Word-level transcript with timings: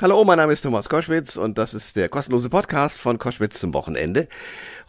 Hallo, 0.00 0.22
mein 0.24 0.36
Name 0.36 0.52
ist 0.52 0.62
Thomas 0.62 0.88
Koschwitz 0.88 1.36
und 1.36 1.58
das 1.58 1.74
ist 1.74 1.96
der 1.96 2.08
kostenlose 2.08 2.48
Podcast 2.48 3.00
von 3.00 3.18
Koschwitz 3.18 3.58
zum 3.58 3.74
Wochenende. 3.74 4.28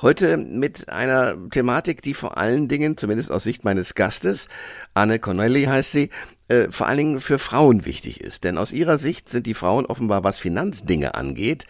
Heute 0.03 0.37
mit 0.37 0.89
einer 0.89 1.35
Thematik, 1.49 2.03
die 2.03 2.13
vor 2.13 2.37
allen 2.37 2.67
Dingen, 2.67 2.95
zumindest 2.95 3.31
aus 3.31 3.41
Sicht 3.41 3.65
meines 3.65 3.95
Gastes, 3.95 4.49
Anne 4.93 5.17
Connelly 5.17 5.63
heißt 5.63 5.93
sie, 5.93 6.11
äh, 6.47 6.67
vor 6.69 6.85
allen 6.85 6.99
Dingen 6.99 7.21
für 7.21 7.39
Frauen 7.39 7.87
wichtig 7.87 8.21
ist. 8.21 8.43
Denn 8.43 8.59
aus 8.59 8.71
ihrer 8.71 8.99
Sicht 8.99 9.29
sind 9.29 9.47
die 9.47 9.55
Frauen 9.55 9.87
offenbar, 9.87 10.23
was 10.23 10.37
Finanzdinge 10.37 11.15
angeht, 11.15 11.65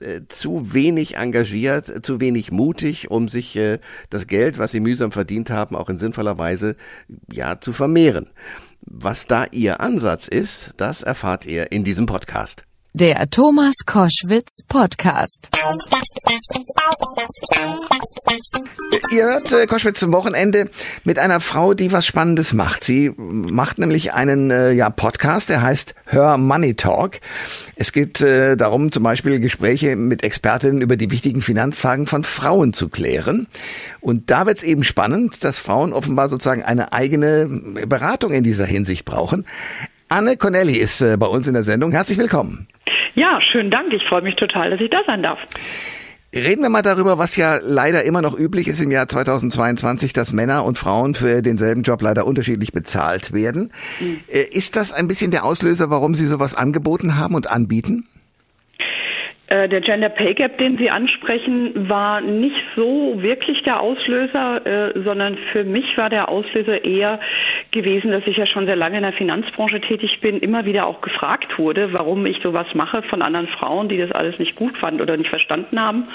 äh, 0.00 0.22
zu 0.26 0.74
wenig 0.74 1.16
engagiert, 1.16 2.04
zu 2.04 2.18
wenig 2.18 2.50
mutig, 2.50 3.08
um 3.08 3.28
sich 3.28 3.54
äh, 3.54 3.78
das 4.10 4.26
Geld, 4.26 4.58
was 4.58 4.72
sie 4.72 4.80
mühsam 4.80 5.12
verdient 5.12 5.48
haben, 5.48 5.76
auch 5.76 5.88
in 5.88 6.00
sinnvoller 6.00 6.38
Weise 6.38 6.74
ja 7.30 7.60
zu 7.60 7.72
vermehren. 7.72 8.30
Was 8.86 9.26
da 9.26 9.46
Ihr 9.50 9.80
Ansatz 9.80 10.28
ist, 10.28 10.74
das 10.76 11.02
erfahrt 11.02 11.46
ihr 11.46 11.72
in 11.72 11.84
diesem 11.84 12.06
Podcast. 12.06 12.64
Der 12.96 13.28
Thomas 13.28 13.74
Koschwitz 13.86 14.62
Podcast. 14.68 15.50
Ihr 19.10 19.24
hört 19.24 19.50
äh, 19.50 19.66
Koschwitz 19.66 19.98
zum 19.98 20.12
Wochenende 20.12 20.70
mit 21.02 21.18
einer 21.18 21.40
Frau, 21.40 21.74
die 21.74 21.90
was 21.90 22.06
Spannendes 22.06 22.52
macht. 22.52 22.84
Sie 22.84 23.10
macht 23.16 23.78
nämlich 23.78 24.12
einen 24.12 24.52
äh, 24.52 24.70
ja, 24.70 24.90
Podcast, 24.90 25.48
der 25.48 25.62
heißt 25.62 25.96
Her 26.06 26.38
Money 26.38 26.74
Talk. 26.74 27.18
Es 27.74 27.90
geht 27.90 28.20
äh, 28.20 28.56
darum, 28.56 28.92
zum 28.92 29.02
Beispiel 29.02 29.40
Gespräche 29.40 29.96
mit 29.96 30.22
Expertinnen 30.22 30.80
über 30.80 30.96
die 30.96 31.10
wichtigen 31.10 31.42
Finanzfragen 31.42 32.06
von 32.06 32.22
Frauen 32.22 32.72
zu 32.72 32.88
klären. 32.88 33.48
Und 34.02 34.30
da 34.30 34.46
wird 34.46 34.58
es 34.58 34.62
eben 34.62 34.84
spannend, 34.84 35.42
dass 35.42 35.58
Frauen 35.58 35.92
offenbar 35.92 36.28
sozusagen 36.28 36.62
eine 36.62 36.92
eigene 36.92 37.48
Beratung 37.88 38.30
in 38.30 38.44
dieser 38.44 38.66
Hinsicht 38.66 39.04
brauchen. 39.04 39.46
Anne 40.08 40.36
Connelly 40.36 40.76
ist 40.76 41.00
äh, 41.00 41.16
bei 41.16 41.26
uns 41.26 41.48
in 41.48 41.54
der 41.54 41.64
Sendung. 41.64 41.90
Herzlich 41.90 42.18
willkommen. 42.18 42.68
Ja, 43.14 43.40
schönen 43.52 43.70
Dank. 43.70 43.92
Ich 43.92 44.02
freue 44.08 44.22
mich 44.22 44.36
total, 44.36 44.70
dass 44.70 44.80
ich 44.80 44.90
da 44.90 44.98
sein 45.06 45.22
darf. 45.22 45.38
Reden 46.34 46.62
wir 46.62 46.68
mal 46.68 46.82
darüber, 46.82 47.16
was 47.16 47.36
ja 47.36 47.58
leider 47.62 48.02
immer 48.02 48.20
noch 48.20 48.36
üblich 48.36 48.66
ist 48.66 48.82
im 48.82 48.90
Jahr 48.90 49.06
2022, 49.06 50.12
dass 50.12 50.32
Männer 50.32 50.64
und 50.64 50.76
Frauen 50.76 51.14
für 51.14 51.42
denselben 51.42 51.84
Job 51.84 52.02
leider 52.02 52.26
unterschiedlich 52.26 52.72
bezahlt 52.72 53.32
werden. 53.32 53.72
Mhm. 54.00 54.20
Ist 54.50 54.74
das 54.74 54.92
ein 54.92 55.06
bisschen 55.06 55.30
der 55.30 55.44
Auslöser, 55.44 55.90
warum 55.90 56.16
Sie 56.16 56.26
sowas 56.26 56.56
angeboten 56.56 57.16
haben 57.18 57.36
und 57.36 57.48
anbieten? 57.48 58.04
Äh, 59.46 59.68
der 59.68 59.82
Gender 59.82 60.08
Pay 60.08 60.34
Gap, 60.34 60.56
den 60.56 60.78
Sie 60.78 60.90
ansprechen, 60.90 61.88
war 61.88 62.22
nicht 62.22 62.56
so 62.76 63.20
wirklich 63.20 63.62
der 63.62 63.80
Auslöser, 63.80 64.64
äh, 64.64 65.00
sondern 65.02 65.36
für 65.52 65.64
mich 65.64 65.98
war 65.98 66.08
der 66.08 66.30
Auslöser 66.30 66.82
eher 66.82 67.20
gewesen, 67.70 68.10
dass 68.10 68.26
ich 68.26 68.38
ja 68.38 68.46
schon 68.46 68.64
sehr 68.64 68.76
lange 68.76 68.96
in 68.96 69.02
der 69.02 69.12
Finanzbranche 69.12 69.82
tätig 69.82 70.20
bin, 70.22 70.38
immer 70.38 70.64
wieder 70.64 70.86
auch 70.86 71.02
gefragt 71.02 71.58
wurde, 71.58 71.92
warum 71.92 72.24
ich 72.24 72.40
sowas 72.42 72.66
mache 72.72 73.02
von 73.02 73.20
anderen 73.20 73.48
Frauen, 73.48 73.90
die 73.90 73.98
das 73.98 74.12
alles 74.12 74.38
nicht 74.38 74.56
gut 74.56 74.78
fanden 74.78 75.02
oder 75.02 75.16
nicht 75.18 75.28
verstanden 75.28 75.78
haben. 75.78 76.08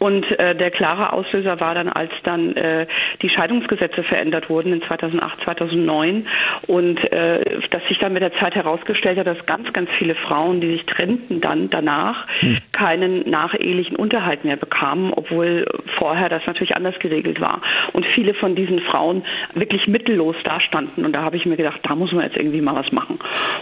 Und 0.00 0.24
äh, 0.38 0.56
der 0.56 0.70
klare 0.70 1.12
Auslöser 1.12 1.60
war 1.60 1.74
dann, 1.74 1.88
als 1.88 2.10
dann 2.24 2.56
äh, 2.56 2.86
die 3.20 3.28
Scheidungsgesetze 3.28 4.02
verändert 4.02 4.48
wurden 4.48 4.72
in 4.72 4.82
2008, 4.82 5.44
2009 5.44 6.26
und 6.66 7.12
äh, 7.12 7.60
dass 7.70 7.82
sich 7.86 7.98
dann 7.98 8.14
mit 8.14 8.22
der 8.22 8.32
Zeit 8.40 8.54
herausgestellt 8.54 9.18
hat, 9.18 9.26
dass 9.26 9.44
ganz, 9.44 9.70
ganz 9.74 9.90
viele 9.98 10.14
Frauen, 10.14 10.62
die 10.62 10.72
sich 10.72 10.86
trennten 10.86 11.42
dann 11.42 11.68
danach, 11.68 12.26
hm 12.40 12.56
keinen 12.80 13.28
nachehelichen 13.28 13.96
Unterhalt 13.96 14.44
mehr 14.44 14.56
bekamen, 14.56 15.12
obwohl 15.12 15.66
vorher 15.98 16.30
das 16.30 16.42
natürlich 16.46 16.76
anders 16.76 16.94
geregelt 16.98 17.40
war. 17.40 17.60
Und 17.92 18.06
viele 18.14 18.32
von 18.32 18.54
diesen 18.54 18.80
Frauen 18.80 19.22
wirklich 19.54 19.86
mittellos 19.86 20.36
dastanden. 20.44 21.04
Und 21.04 21.12
da 21.12 21.22
habe 21.22 21.36
ich 21.36 21.44
mir 21.44 21.56
gedacht, 21.56 21.80
da 21.82 21.94
muss 21.94 22.12
man 22.12 22.24
jetzt 22.24 22.36
irgendwie 22.36 22.62
mal 22.62 22.74
was 22.74 22.90
machen. 22.90 23.18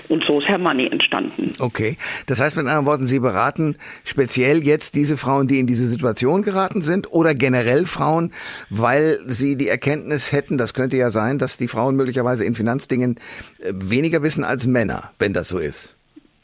Und 0.08 0.24
so 0.24 0.38
ist 0.38 0.48
Herr 0.48 0.58
Money 0.58 0.86
entstanden. 0.86 1.52
Okay. 1.58 1.96
Das 2.26 2.40
heißt 2.40 2.56
mit 2.56 2.66
anderen 2.66 2.86
Worten, 2.86 3.06
Sie 3.06 3.18
beraten 3.18 3.76
speziell 4.04 4.58
jetzt 4.58 4.94
diese 4.94 5.16
Frauen, 5.16 5.48
die 5.48 5.58
in 5.58 5.66
diese 5.66 5.86
Situation 5.88 6.27
geraten 6.42 6.82
sind 6.82 7.12
oder 7.12 7.34
generell 7.34 7.84
Frauen, 7.86 8.32
weil 8.70 9.18
Sie 9.26 9.56
die 9.56 9.68
Erkenntnis 9.68 10.32
hätten, 10.32 10.58
das 10.58 10.74
könnte 10.74 10.96
ja 10.96 11.10
sein, 11.10 11.38
dass 11.38 11.56
die 11.56 11.68
Frauen 11.68 11.96
möglicherweise 11.96 12.44
in 12.44 12.54
Finanzdingen 12.54 13.16
äh, 13.60 13.72
weniger 13.74 14.22
wissen 14.22 14.44
als 14.44 14.66
Männer, 14.66 15.10
wenn 15.18 15.32
das 15.32 15.48
so 15.48 15.58
ist. 15.58 15.94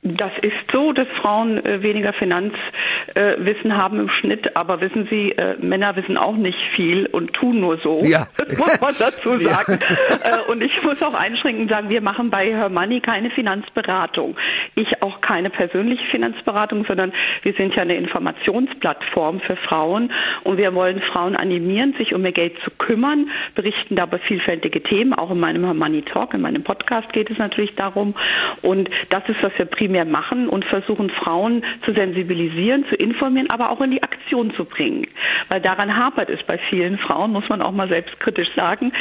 Das 0.02 0.32
ist 0.42 0.53
so, 0.74 0.92
dass 0.92 1.06
Frauen 1.22 1.64
äh, 1.64 1.82
weniger 1.82 2.12
Finanzwissen 2.12 3.70
äh, 3.70 3.74
haben 3.74 4.00
im 4.00 4.08
Schnitt, 4.08 4.56
aber 4.56 4.80
wissen 4.80 5.06
Sie, 5.08 5.30
äh, 5.30 5.56
Männer 5.60 5.94
wissen 5.94 6.18
auch 6.18 6.34
nicht 6.34 6.58
viel 6.74 7.06
und 7.06 7.32
tun 7.32 7.60
nur 7.60 7.78
so. 7.78 7.94
Ja. 8.02 8.26
Das 8.36 8.58
muss 8.58 8.80
man 8.80 8.94
dazu 8.98 9.38
sagen. 9.38 9.78
Ja. 9.80 10.40
Und 10.48 10.62
ich 10.62 10.82
muss 10.82 11.02
auch 11.02 11.14
einschränkend 11.14 11.70
sagen, 11.70 11.88
wir 11.88 12.00
machen 12.00 12.30
bei 12.30 12.46
Her 12.46 12.68
Money 12.68 13.00
keine 13.00 13.30
Finanzberatung. 13.30 14.36
Ich 14.74 15.02
auch 15.02 15.20
keine 15.20 15.50
persönliche 15.50 16.04
Finanzberatung, 16.10 16.84
sondern 16.86 17.12
wir 17.42 17.52
sind 17.54 17.74
ja 17.74 17.82
eine 17.82 17.96
Informationsplattform 17.96 19.40
für 19.40 19.56
Frauen 19.56 20.12
und 20.42 20.58
wir 20.58 20.74
wollen 20.74 21.00
Frauen 21.12 21.36
animieren, 21.36 21.94
sich 21.96 22.14
um 22.14 22.24
ihr 22.24 22.32
Geld 22.32 22.54
zu 22.64 22.70
kümmern, 22.72 23.30
berichten 23.54 23.96
dabei 23.96 24.18
vielfältige 24.18 24.82
Themen. 24.82 25.14
Auch 25.14 25.30
in 25.30 25.40
meinem 25.40 25.64
Her 25.64 25.74
Money 25.74 26.02
Talk, 26.02 26.34
in 26.34 26.40
meinem 26.40 26.64
Podcast 26.64 27.12
geht 27.12 27.30
es 27.30 27.38
natürlich 27.38 27.74
darum. 27.76 28.14
Und 28.62 28.90
das 29.10 29.22
ist, 29.28 29.42
was 29.42 29.52
wir 29.56 29.66
primär 29.66 30.04
machen 30.04 30.48
und 30.48 30.63
versuchen, 30.64 31.10
Frauen 31.10 31.64
zu 31.84 31.92
sensibilisieren, 31.92 32.84
zu 32.88 32.96
informieren, 32.96 33.48
aber 33.50 33.70
auch 33.70 33.80
in 33.80 33.90
die 33.90 34.02
Aktion 34.02 34.52
zu 34.54 34.64
bringen. 34.64 35.06
Weil 35.48 35.60
daran 35.60 35.96
hapert 35.96 36.28
es 36.30 36.42
bei 36.44 36.58
vielen 36.70 36.98
Frauen, 36.98 37.32
muss 37.32 37.48
man 37.48 37.62
auch 37.62 37.72
mal 37.72 37.88
selbstkritisch 37.88 38.48
sagen. 38.54 38.92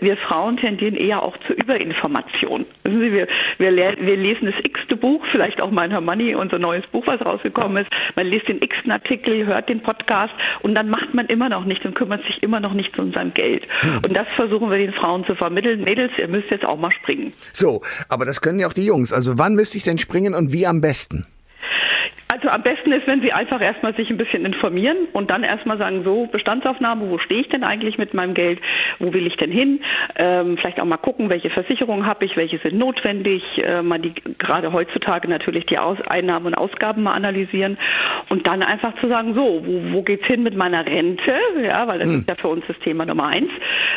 Wir 0.00 0.16
Frauen 0.16 0.56
tendieren 0.56 0.96
eher 0.96 1.22
auch 1.22 1.36
zur 1.46 1.56
Überinformation. 1.56 2.66
Wissen 2.84 3.00
Sie, 3.00 3.12
wir, 3.12 3.28
wir, 3.58 3.72
wir 3.72 4.16
lesen 4.16 4.46
das 4.46 4.54
x-te 4.64 4.96
Buch, 4.96 5.24
vielleicht 5.30 5.60
auch 5.60 5.70
mein 5.70 5.90
Herr 5.90 6.00
Money, 6.00 6.34
unser 6.34 6.58
neues 6.58 6.86
Buch, 6.88 7.06
was 7.06 7.24
rausgekommen 7.24 7.84
ist. 7.84 7.90
Man 8.16 8.26
liest 8.26 8.48
den 8.48 8.62
x-ten 8.62 8.90
Artikel, 8.90 9.46
hört 9.46 9.68
den 9.68 9.82
Podcast 9.82 10.34
und 10.62 10.74
dann 10.74 10.88
macht 10.88 11.14
man 11.14 11.26
immer 11.26 11.48
noch 11.48 11.64
nichts 11.64 11.84
und 11.84 11.94
kümmert 11.94 12.24
sich 12.24 12.42
immer 12.42 12.60
noch 12.60 12.72
nicht 12.72 12.98
um 12.98 13.12
sein 13.12 13.32
Geld. 13.34 13.66
Hm. 13.80 14.00
Und 14.04 14.18
das 14.18 14.26
versuchen 14.36 14.70
wir 14.70 14.78
den 14.78 14.92
Frauen 14.92 15.24
zu 15.26 15.34
vermitteln. 15.34 15.84
Mädels, 15.84 16.12
ihr 16.18 16.28
müsst 16.28 16.50
jetzt 16.50 16.64
auch 16.64 16.78
mal 16.78 16.92
springen. 16.92 17.30
So, 17.52 17.80
aber 18.08 18.24
das 18.24 18.40
können 18.40 18.60
ja 18.60 18.66
auch 18.66 18.72
die 18.72 18.86
Jungs. 18.86 19.12
Also 19.12 19.38
wann 19.38 19.54
müsste 19.54 19.76
ich 19.76 19.84
denn 19.84 19.98
springen? 19.98 20.34
und 20.34 20.52
wie 20.52 20.66
am 20.66 20.80
besten? 20.80 20.99
leisten. 21.00 21.26
Also 22.32 22.48
am 22.48 22.62
besten 22.62 22.92
ist, 22.92 23.08
wenn 23.08 23.22
Sie 23.22 23.32
einfach 23.32 23.60
erstmal 23.60 23.92
sich 23.96 24.08
ein 24.08 24.16
bisschen 24.16 24.44
informieren 24.44 25.08
und 25.12 25.30
dann 25.30 25.42
erstmal 25.42 25.78
sagen, 25.78 26.04
so 26.04 26.26
Bestandsaufnahme, 26.26 27.10
wo 27.10 27.18
stehe 27.18 27.40
ich 27.40 27.48
denn 27.48 27.64
eigentlich 27.64 27.98
mit 27.98 28.14
meinem 28.14 28.34
Geld, 28.34 28.60
wo 29.00 29.12
will 29.12 29.26
ich 29.26 29.36
denn 29.36 29.50
hin? 29.50 29.80
Ähm, 30.14 30.56
vielleicht 30.56 30.78
auch 30.78 30.84
mal 30.84 30.96
gucken, 30.96 31.28
welche 31.28 31.50
Versicherungen 31.50 32.06
habe 32.06 32.24
ich, 32.24 32.36
welche 32.36 32.58
sind 32.58 32.78
notwendig, 32.78 33.42
äh, 33.58 33.82
mal 33.82 33.98
die 33.98 34.14
gerade 34.38 34.72
heutzutage 34.72 35.28
natürlich 35.28 35.66
die 35.66 35.78
Aus 35.78 35.98
Einnahmen 36.06 36.46
und 36.46 36.54
Ausgaben 36.54 37.02
mal 37.02 37.14
analysieren 37.14 37.78
und 38.28 38.48
dann 38.48 38.62
einfach 38.62 38.94
zu 39.00 39.08
sagen, 39.08 39.34
so, 39.34 39.62
wo, 39.64 39.94
wo 39.94 40.02
geht's 40.02 40.26
hin 40.26 40.44
mit 40.44 40.54
meiner 40.54 40.86
Rente? 40.86 41.34
Ja, 41.64 41.88
weil 41.88 41.98
das 41.98 42.08
hm. 42.10 42.20
ist 42.20 42.28
ja 42.28 42.36
für 42.36 42.48
uns 42.48 42.64
das 42.68 42.78
Thema 42.78 43.06
Nummer 43.06 43.26
eins. 43.26 43.50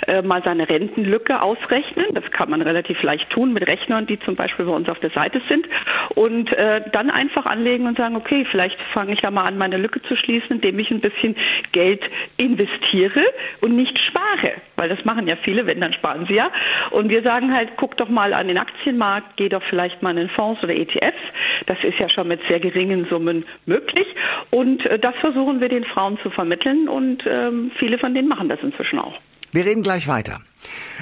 Äh, 0.08 0.24
mal 0.24 0.42
seine 0.44 0.68
Rentenlücke 0.68 1.40
ausrechnen. 1.40 2.08
Das 2.16 2.24
kann 2.32 2.50
man 2.50 2.64
relativ 2.64 3.02
leicht 3.04 3.30
tun 3.30 3.54
mit 3.54 3.68
Rechnern, 3.68 4.08
die 4.08 4.20
zum 4.22 4.36
Beispiel 4.36 4.66
bei 4.66 4.72
uns 4.72 4.90
auf 4.90 5.00
der 5.00 5.12
Seite 5.12 5.40
sind 5.48 5.68
und 6.16 6.52
äh, 6.52 6.82
dann 6.92 7.12
einfach 7.12 7.46
anlegen 7.46 7.86
und 7.86 7.96
sagen, 7.96 8.23
okay, 8.24 8.46
vielleicht 8.50 8.80
fange 8.94 9.14
ich 9.14 9.20
da 9.20 9.32
mal 9.32 9.44
an, 9.44 9.58
meine 9.58 9.78
Lücke 9.78 10.02
zu 10.04 10.16
schließen, 10.16 10.52
indem 10.52 10.80
ich 10.80 10.90
ein 10.92 11.02
bisschen 11.02 11.36
Geld 11.74 12.02
investiere 12.38 13.22
und 13.60 13.76
nicht 13.76 13.98
spare. 14.00 14.54
Weil 14.78 14.88
das 14.88 15.04
machen 15.04 15.28
ja 15.28 15.36
viele, 15.44 15.66
wenn, 15.66 15.82
dann 15.82 15.94
sparen 15.94 16.26
sie 16.28 16.36
ja. 16.36 16.50
Und 16.92 17.10
wir 17.10 17.22
sagen 17.22 17.54
halt, 17.54 17.72
guck 17.76 17.98
doch 17.98 18.08
mal 18.08 18.34
an 18.34 18.48
den 18.48 18.58
Aktienmarkt, 18.58 19.36
geh 19.36 19.50
doch 19.50 19.64
vielleicht 19.70 20.02
mal 20.02 20.18
in 20.18 20.30
Fonds 20.30 20.64
oder 20.64 20.74
ETFs. 20.74 21.22
Das 21.66 21.78
ist 21.84 22.00
ja 22.00 22.10
schon 22.10 22.30
mit 22.30 22.40
sehr 22.48 22.62
geringen 22.62 23.06
Summen 23.10 23.46
möglich. 23.66 24.08
Und 24.52 24.86
äh, 24.86 24.98
das 24.98 25.16
versuchen 25.18 25.60
wir 25.60 25.68
den 25.68 25.84
Frauen 25.84 26.18
zu 26.24 26.30
vermitteln 26.30 26.88
und 26.88 27.24
ähm, 27.28 27.72
viele 27.78 27.98
von 27.98 28.14
denen 28.14 28.30
machen 28.30 28.48
das 28.48 28.62
inzwischen 28.62 29.00
auch. 29.00 29.20
Wir 29.54 29.66
reden 29.66 29.84
gleich 29.84 30.08
weiter. 30.08 30.42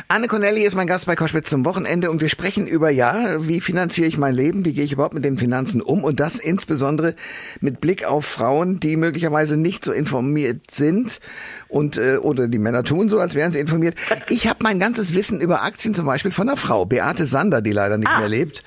Anne 0.09 0.27
Connelly 0.27 0.65
ist 0.65 0.75
mein 0.75 0.87
Gast 0.87 1.05
bei 1.05 1.15
Koschwitz 1.15 1.49
zum 1.49 1.63
Wochenende 1.63 2.11
und 2.11 2.19
wir 2.19 2.27
sprechen 2.27 2.67
über, 2.67 2.89
ja, 2.89 3.47
wie 3.47 3.61
finanziere 3.61 4.09
ich 4.09 4.17
mein 4.17 4.35
Leben, 4.35 4.65
wie 4.65 4.73
gehe 4.73 4.83
ich 4.83 4.91
überhaupt 4.91 5.13
mit 5.13 5.23
den 5.23 5.37
Finanzen 5.37 5.81
um 5.81 6.03
und 6.03 6.19
das 6.19 6.35
insbesondere 6.35 7.15
mit 7.61 7.79
Blick 7.79 8.03
auf 8.03 8.25
Frauen, 8.25 8.81
die 8.81 8.97
möglicherweise 8.97 9.55
nicht 9.55 9.85
so 9.85 9.93
informiert 9.93 10.69
sind 10.69 11.21
und 11.69 11.97
äh, 11.97 12.17
oder 12.17 12.49
die 12.49 12.59
Männer 12.59 12.83
tun 12.83 13.09
so, 13.09 13.19
als 13.19 13.35
wären 13.35 13.53
sie 13.53 13.59
informiert. 13.59 13.95
Ich 14.27 14.47
habe 14.47 14.59
mein 14.63 14.79
ganzes 14.79 15.13
Wissen 15.13 15.39
über 15.39 15.63
Aktien 15.63 15.93
zum 15.93 16.05
Beispiel 16.05 16.31
von 16.31 16.49
einer 16.49 16.57
Frau, 16.57 16.85
Beate 16.85 17.25
Sander, 17.25 17.61
die 17.61 17.71
leider 17.71 17.97
nicht 17.97 18.11
ah. 18.11 18.19
mehr 18.19 18.27
lebt. 18.29 18.63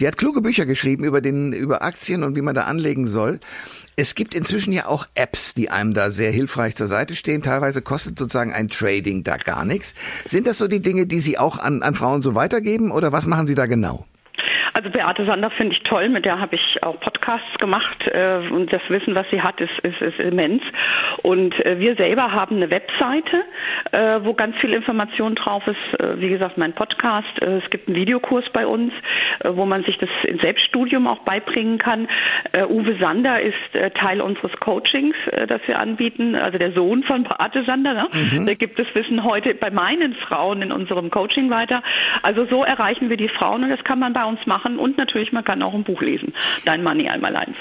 Die 0.00 0.06
hat 0.06 0.16
kluge 0.16 0.40
Bücher 0.40 0.64
geschrieben 0.64 1.04
über 1.04 1.20
den 1.20 1.52
über 1.52 1.82
Aktien 1.82 2.22
und 2.22 2.36
wie 2.36 2.42
man 2.42 2.54
da 2.54 2.62
anlegen 2.62 3.06
soll. 3.06 3.38
Es 3.98 4.14
gibt 4.14 4.34
inzwischen 4.34 4.74
ja 4.74 4.86
auch 4.88 5.06
Apps, 5.14 5.54
die 5.54 5.70
einem 5.70 5.94
da 5.94 6.10
sehr 6.10 6.30
hilfreich 6.30 6.76
zur 6.76 6.86
Seite 6.86 7.16
stehen. 7.16 7.40
Teilweise 7.40 7.80
kostet 7.80 8.18
sozusagen 8.18 8.52
ein 8.52 8.68
Trading 8.68 9.24
da 9.24 9.38
gar 9.38 9.64
nichts. 9.64 9.94
Sind 10.26 10.46
das 10.46 10.58
so 10.58 10.68
die 10.68 10.82
Dinge, 10.82 11.06
die 11.06 11.20
Sie 11.20 11.38
auch 11.38 11.58
an, 11.58 11.82
an 11.82 11.94
Frauen 11.94 12.20
so 12.20 12.34
weitergeben 12.34 12.90
oder 12.90 13.12
was 13.12 13.26
machen 13.26 13.46
Sie 13.46 13.54
da 13.54 13.64
genau? 13.64 14.04
Also 14.76 14.90
Beate 14.90 15.24
Sander 15.24 15.48
finde 15.48 15.74
ich 15.74 15.82
toll, 15.84 16.10
mit 16.10 16.26
der 16.26 16.38
habe 16.38 16.54
ich 16.54 16.82
auch 16.82 17.00
Podcasts 17.00 17.58
gemacht 17.58 18.08
äh, 18.08 18.40
und 18.50 18.70
das 18.70 18.82
Wissen, 18.88 19.14
was 19.14 19.24
sie 19.30 19.40
hat, 19.40 19.58
ist, 19.58 19.72
ist, 19.82 20.02
ist 20.02 20.18
immens. 20.18 20.62
Und 21.22 21.58
äh, 21.64 21.78
wir 21.78 21.96
selber 21.96 22.30
haben 22.32 22.56
eine 22.56 22.68
Webseite, 22.68 23.42
äh, 23.92 24.20
wo 24.22 24.34
ganz 24.34 24.54
viel 24.58 24.74
Information 24.74 25.34
drauf 25.34 25.66
ist. 25.66 25.98
Äh, 25.98 26.20
wie 26.20 26.28
gesagt, 26.28 26.58
mein 26.58 26.74
Podcast. 26.74 27.40
Äh, 27.40 27.56
es 27.64 27.70
gibt 27.70 27.88
einen 27.88 27.96
Videokurs 27.96 28.44
bei 28.52 28.66
uns, 28.66 28.92
äh, 29.40 29.48
wo 29.54 29.64
man 29.64 29.82
sich 29.84 29.96
das 29.96 30.10
im 30.24 30.40
Selbststudium 30.40 31.06
auch 31.06 31.20
beibringen 31.20 31.78
kann. 31.78 32.06
Uwe 32.68 32.96
Sander 33.00 33.40
ist 33.40 33.54
Teil 33.94 34.20
unseres 34.20 34.52
Coachings, 34.60 35.16
das 35.48 35.60
wir 35.66 35.78
anbieten, 35.78 36.34
also 36.34 36.58
der 36.58 36.72
Sohn 36.72 37.02
von 37.02 37.24
Beate 37.24 37.64
Sander. 37.64 37.94
Ne? 37.94 38.08
Mhm. 38.12 38.46
Der 38.46 38.56
gibt 38.56 38.78
das 38.78 38.86
Wissen 38.94 39.24
heute 39.24 39.54
bei 39.54 39.70
meinen 39.70 40.14
Frauen 40.14 40.62
in 40.62 40.72
unserem 40.72 41.10
Coaching 41.10 41.50
weiter. 41.50 41.82
Also 42.22 42.44
so 42.46 42.64
erreichen 42.64 43.08
wir 43.08 43.16
die 43.16 43.28
Frauen 43.28 43.64
und 43.64 43.70
das 43.70 43.82
kann 43.84 43.98
man 43.98 44.12
bei 44.12 44.24
uns 44.24 44.44
machen 44.46 44.65
und 44.78 44.98
natürlich 44.98 45.32
man 45.32 45.44
kann 45.44 45.62
auch 45.62 45.74
ein 45.74 45.84
Buch 45.84 46.02
lesen. 46.02 46.34
Dein 46.64 46.82
Money 46.82 47.08
einmal 47.08 47.36
eins. 47.36 47.56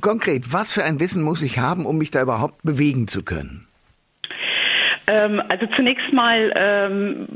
Konkret, 0.00 0.52
was 0.52 0.72
für 0.72 0.84
ein 0.84 1.00
Wissen 1.00 1.22
muss 1.22 1.42
ich 1.42 1.58
haben, 1.58 1.86
um 1.86 1.98
mich 1.98 2.10
da 2.10 2.22
überhaupt 2.22 2.62
bewegen 2.62 3.06
zu 3.08 3.24
können? 3.24 3.66
Ähm, 5.06 5.42
also 5.48 5.66
zunächst 5.76 6.12
mal 6.12 6.52
ähm, 6.56 7.28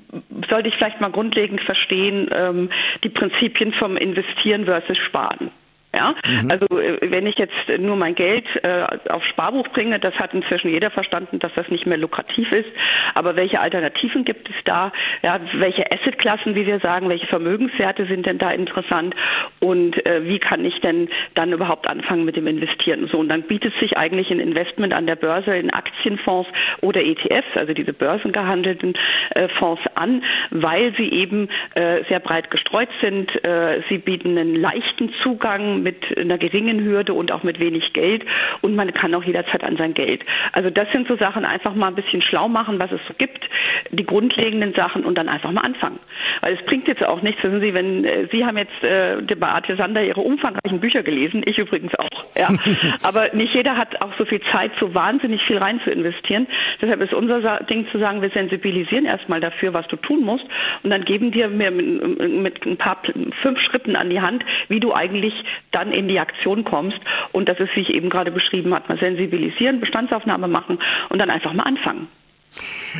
sollte 0.49 0.69
ich 0.69 0.75
vielleicht 0.77 1.00
mal 1.00 1.11
grundlegend 1.11 1.61
verstehen 1.61 2.29
ähm, 2.33 2.71
die 3.05 3.11
Prinzipien 3.11 3.73
vom 3.75 3.97
Investieren 3.97 4.65
versus 4.65 4.97
Sparen. 5.06 5.50
Ja, 5.94 6.14
mhm. 6.26 6.50
also 6.50 6.67
äh, 6.79 6.99
wenn 7.11 7.26
ich 7.26 7.37
jetzt 7.37 7.55
nur 7.79 7.96
mein 7.96 8.14
Geld 8.14 8.44
äh, 8.62 8.82
auf 9.08 9.25
Sparbuch 9.25 9.69
bringe, 9.69 9.99
das 9.99 10.14
hat 10.17 10.35
inzwischen 10.35 10.70
jeder 10.70 10.90
verstanden, 10.90 11.38
dass 11.38 11.52
das 11.55 11.69
nicht 11.69 11.87
mehr 11.87 11.96
lukrativ 11.96 12.52
ist. 12.52 12.69
Aber 13.14 13.37
welche 13.37 13.58
Alternativen 13.58 14.25
gibt 14.25 14.50
es 14.50 14.55
da? 14.67 14.93
Ja, 15.23 15.40
welche 15.55 15.90
Assetklassen, 15.90 16.55
wie 16.55 16.67
wir 16.67 16.79
sagen, 16.81 17.08
welche 17.08 17.26
Vermögenswerte 17.26 18.05
sind 18.05 18.26
denn 18.26 18.37
da 18.37 18.50
interessant? 18.50 19.14
Und 19.61 20.05
äh, 20.05 20.26
wie 20.26 20.38
kann 20.38 20.62
ich 20.67 20.79
denn 20.82 21.08
dann 21.35 21.52
überhaupt 21.52 21.88
anfangen 21.88 22.26
mit 22.26 22.37
dem 22.37 22.46
Investieren? 22.46 23.08
So 23.11 23.19
und 23.19 23.31
dann 23.31 23.44
bietet 23.44 23.73
sich 23.81 23.96
eigentlich 23.96 24.31
ein 24.31 24.40
Investment 24.40 24.93
an 24.93 25.06
der 25.06 25.17
Börse 25.17 25.56
in 25.56 25.70
Aktienfonds 25.70 26.50
oder 26.82 27.02
ETFs, 27.02 27.56
also 27.56 27.73
diese 27.73 27.94
börsengehandelten 27.94 28.93
äh, 29.31 29.49
Fonds 29.58 29.81
an, 29.94 30.23
weil 30.50 30.94
sie 30.96 31.08
eben 31.08 31.49
äh, 31.75 32.05
sehr 32.11 32.20
breit 32.20 32.50
gestreut 32.50 32.90
sind. 33.00 33.43
Äh, 33.43 33.81
sie 33.88 33.96
bieten 33.96 34.37
einen 34.37 34.55
leichten 34.55 35.14
Zugang 35.23 35.77
mit 35.82 36.16
einer 36.16 36.38
geringen 36.38 36.84
Hürde 36.84 37.14
und 37.14 37.32
auch 37.32 37.42
mit 37.42 37.60
wenig 37.60 37.92
Geld 37.92 38.25
und 38.60 38.75
man 38.75 38.92
kann 38.94 39.14
auch 39.14 39.25
jederzeit 39.25 39.64
an 39.64 39.76
sein 39.76 39.94
Geld. 39.94 40.22
Also 40.52 40.70
das 40.70 40.90
sind 40.92 41.08
so 41.08 41.16
Sachen, 41.16 41.44
einfach 41.44 41.75
mal 41.75 41.88
ein 41.88 41.94
bisschen 41.94 42.22
schlau 42.22 42.48
machen, 42.48 42.78
was 42.78 42.92
es 42.92 43.00
so 43.06 43.14
gibt, 43.16 43.48
die 43.90 44.04
grundlegenden 44.04 44.75
Sachen 44.75 45.04
und 45.04 45.16
dann 45.16 45.28
einfach 45.28 45.50
mal 45.52 45.62
anfangen. 45.62 45.98
Weil 46.40 46.54
es 46.54 46.64
bringt 46.66 46.88
jetzt 46.88 47.04
auch 47.04 47.22
nichts, 47.22 47.42
wissen 47.42 47.60
Sie, 47.60 47.75
wenn 47.75 48.04
äh, 48.04 48.26
Sie 48.30 48.44
haben 48.44 48.56
jetzt 48.56 48.82
äh, 48.82 49.16
Beate 49.38 49.76
Sander 49.76 50.02
Ihre 50.02 50.20
umfangreichen 50.20 50.80
Bücher 50.80 51.02
gelesen, 51.02 51.42
ich 51.44 51.58
übrigens 51.58 51.94
auch, 51.94 52.25
ja. 52.36 52.48
Aber 53.02 53.34
nicht 53.34 53.54
jeder 53.54 53.76
hat 53.76 54.02
auch 54.04 54.12
so 54.19 54.25
viel 54.25 54.40
Zeit, 54.52 54.72
so 54.80 54.94
wahnsinnig 54.94 55.42
viel 55.42 55.58
rein 55.58 55.80
zu 55.84 55.90
investieren. 55.90 56.46
Deshalb 56.80 57.00
ist 57.00 57.14
unser 57.14 57.60
Ding 57.64 57.86
zu 57.90 57.98
sagen, 57.98 58.22
wir 58.22 58.30
sensibilisieren 58.30 59.06
erstmal 59.06 59.40
dafür, 59.40 59.72
was 59.72 59.86
du 59.88 59.96
tun 59.96 60.25
musst 60.25 60.44
und 60.82 60.90
dann 60.90 61.04
geben 61.04 61.30
dir 61.30 61.48
mir 61.48 61.70
mit, 61.70 62.19
mit 62.19 62.66
ein 62.66 62.76
paar 62.76 63.02
fünf 63.42 63.58
Schritten 63.60 63.96
an 63.96 64.10
die 64.10 64.20
Hand, 64.20 64.44
wie 64.69 64.80
du 64.80 64.94
eigentlich 64.94 65.34
dann 65.73 65.93
in 65.93 66.09
die 66.09 66.19
Aktion 66.19 66.65
kommst. 66.65 66.99
Und 67.32 67.49
das 67.49 67.59
ist, 67.59 67.75
wie 67.75 67.81
ich 67.81 67.91
eben 67.91 68.11
gerade 68.11 68.31
beschrieben 68.31 68.75
habe, 68.75 68.88
mal 68.88 68.99
sensibilisieren, 68.99 69.81
Bestandsaufnahme 69.81 70.49
machen 70.49 70.79
und 71.09 71.19
dann 71.19 71.31
einfach 71.31 71.53
mal 71.53 71.65
anfangen. 71.65 72.09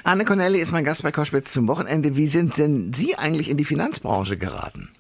Anne 0.05 0.25
Cornelli 0.25 0.59
ist 0.59 0.73
mein 0.73 0.85
Gast 0.85 1.03
bei 1.03 1.11
Koschwitz 1.11 1.53
zum 1.53 1.69
Wochenende. 1.69 2.17
Wie 2.17 2.26
sind 2.26 2.59
denn 2.59 2.93
Sie 2.93 3.17
eigentlich 3.17 3.50
in 3.50 3.56
die 3.56 3.65
Finanzbranche 3.65 4.37
geraten? 4.37 4.91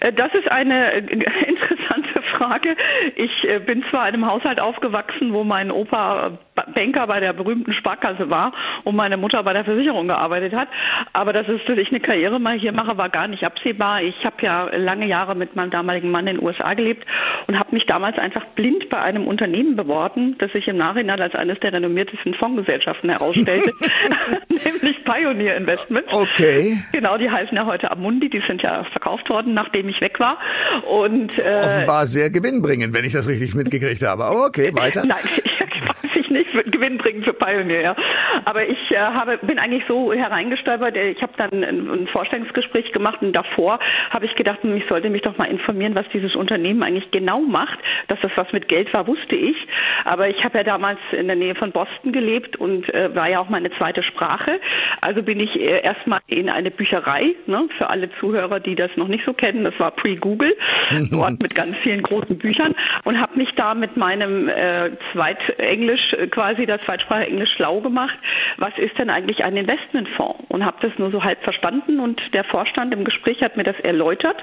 Äh, 0.00 0.12
das 0.12 0.32
ist 0.34 0.50
eine 0.50 0.92
äh, 0.92 0.98
interessante 1.00 2.22
Frage. 2.36 2.76
Ich 3.16 3.44
äh, 3.44 3.58
bin 3.58 3.84
zwar 3.90 4.08
in 4.08 4.14
einem 4.14 4.26
Haushalt 4.26 4.60
aufgewachsen, 4.60 5.32
wo 5.32 5.44
mein 5.44 5.70
Opa 5.70 6.38
Banker 6.74 7.06
bei 7.06 7.20
der 7.20 7.32
berühmten 7.32 7.72
Sparkasse 7.72 8.30
war 8.30 8.52
und 8.84 8.96
meine 8.96 9.16
Mutter 9.16 9.42
bei 9.42 9.52
der 9.52 9.64
Versicherung 9.64 10.08
gearbeitet 10.08 10.52
hat. 10.52 10.68
Aber 11.12 11.32
dass, 11.32 11.48
es, 11.48 11.60
dass 11.66 11.78
ich 11.78 11.88
eine 11.90 12.00
Karriere 12.00 12.38
mal 12.38 12.58
hier 12.58 12.72
mache, 12.72 12.96
war 12.96 13.08
gar 13.08 13.28
nicht 13.28 13.44
absehbar. 13.44 14.02
Ich 14.02 14.24
habe 14.24 14.36
ja 14.40 14.68
lange 14.76 15.06
Jahre 15.06 15.34
mit 15.34 15.56
meinem 15.56 15.70
damaligen 15.70 16.10
Mann 16.10 16.26
in 16.26 16.36
den 16.36 16.44
USA 16.44 16.74
gelebt 16.74 17.06
und 17.46 17.58
habe 17.58 17.74
mich 17.74 17.86
damals 17.86 18.18
einfach 18.18 18.44
blind 18.54 18.88
bei 18.90 19.00
einem 19.00 19.26
Unternehmen 19.26 19.76
beworben, 19.76 20.36
das 20.38 20.52
sich 20.52 20.68
im 20.68 20.76
Nachhinein 20.76 21.20
als 21.20 21.34
eines 21.34 21.58
der 21.60 21.72
renommiertesten 21.72 22.34
Fondsgesellschaften 22.34 23.10
herausstellte, 23.10 23.72
nämlich 24.48 25.04
Pioneer 25.04 25.56
Investments. 25.56 26.12
Okay. 26.12 26.76
Genau, 26.92 27.16
die 27.18 27.30
heißen 27.30 27.56
ja 27.56 27.66
heute 27.66 27.90
Amundi, 27.90 28.28
die 28.28 28.42
sind 28.46 28.62
ja 28.62 28.84
verkauft 28.84 29.28
worden, 29.30 29.54
nachdem 29.54 29.88
ich 29.88 30.00
weg 30.00 30.18
war. 30.20 30.38
Und 30.88 31.38
äh, 31.38 31.60
offenbar 31.64 32.06
sehr 32.06 32.30
gewinnbringend, 32.30 32.94
wenn 32.94 33.04
ich 33.04 33.12
das 33.12 33.28
richtig 33.28 33.54
mitgekriegt 33.54 34.02
habe. 34.02 34.24
Aber 34.24 34.46
okay, 34.46 34.70
weiter. 34.74 35.04
Nein, 35.06 35.18
weiß 35.18 36.16
ich 36.16 36.30
nicht, 36.30 36.47
gewinnbringend 36.52 37.24
für 37.24 37.32
Pioneer. 37.32 37.80
Ja. 37.80 37.96
Aber 38.44 38.66
ich 38.68 38.90
äh, 38.90 38.96
habe, 38.96 39.38
bin 39.38 39.58
eigentlich 39.58 39.84
so 39.86 40.12
hereingestolpert. 40.12 40.96
Ich 40.96 41.22
habe 41.22 41.32
dann 41.36 41.64
ein, 41.64 41.90
ein, 41.90 42.08
Vorstellungsgespräch 42.08 42.92
gemacht 42.92 43.20
und 43.20 43.32
davor 43.32 43.78
habe 44.10 44.26
ich 44.26 44.34
gedacht, 44.34 44.58
ich 44.62 44.86
sollte 44.88 45.10
mich 45.10 45.22
doch 45.22 45.36
mal 45.36 45.46
informieren, 45.46 45.94
was 45.94 46.06
dieses 46.12 46.34
Unternehmen 46.34 46.82
eigentlich 46.82 47.10
genau 47.10 47.40
macht. 47.40 47.78
Dass 48.08 48.18
das 48.20 48.32
was 48.36 48.52
mit 48.52 48.68
Geld 48.68 48.92
war, 48.92 49.06
wusste 49.06 49.36
ich. 49.36 49.56
Aber 50.04 50.28
ich 50.28 50.42
habe 50.44 50.58
ja 50.58 50.64
damals 50.64 50.98
in 51.12 51.26
der 51.26 51.36
Nähe 51.36 51.54
von 51.54 51.72
Boston 51.72 52.12
gelebt 52.12 52.56
und 52.56 52.92
äh, 52.94 53.14
war 53.14 53.28
ja 53.28 53.40
auch 53.40 53.48
meine 53.48 53.70
zweite 53.72 54.02
Sprache. 54.02 54.60
Also 55.00 55.22
bin 55.22 55.40
ich 55.40 55.54
äh, 55.58 55.82
erstmal 55.82 56.20
in 56.26 56.48
eine 56.48 56.70
Bücherei, 56.70 57.34
ne, 57.46 57.68
für 57.76 57.90
alle 57.90 58.10
Zuhörer, 58.20 58.60
die 58.60 58.74
das 58.74 58.90
noch 58.96 59.08
nicht 59.08 59.24
so 59.24 59.32
kennen. 59.32 59.64
Das 59.64 59.78
war 59.78 59.90
pre-Google, 59.90 60.56
dort 61.10 61.40
mit 61.40 61.54
ganz 61.54 61.76
vielen 61.82 62.02
großen 62.02 62.38
Büchern 62.38 62.74
und 63.04 63.20
habe 63.20 63.38
mich 63.38 63.50
da 63.56 63.74
mit 63.74 63.96
meinem 63.96 64.48
äh, 64.48 64.90
Zweit 65.12 65.38
Englisch 65.58 66.12
äh, 66.12 66.26
quasi, 66.38 66.66
das 66.66 66.80
Zweitsprache 66.82 67.26
Englisch 67.26 67.50
schlau 67.56 67.80
gemacht. 67.80 68.16
Was 68.58 68.70
ist 68.78 68.96
denn 68.96 69.10
eigentlich 69.10 69.42
ein 69.42 69.56
Investmentfonds? 69.56 70.44
Und 70.46 70.64
habe 70.64 70.76
das 70.82 70.96
nur 70.96 71.10
so 71.10 71.24
halb 71.24 71.42
verstanden 71.42 71.98
und 71.98 72.20
der 72.32 72.44
Vorstand 72.44 72.94
im 72.94 73.02
Gespräch 73.02 73.42
hat 73.42 73.56
mir 73.56 73.64
das 73.64 73.74
erläutert. 73.80 74.36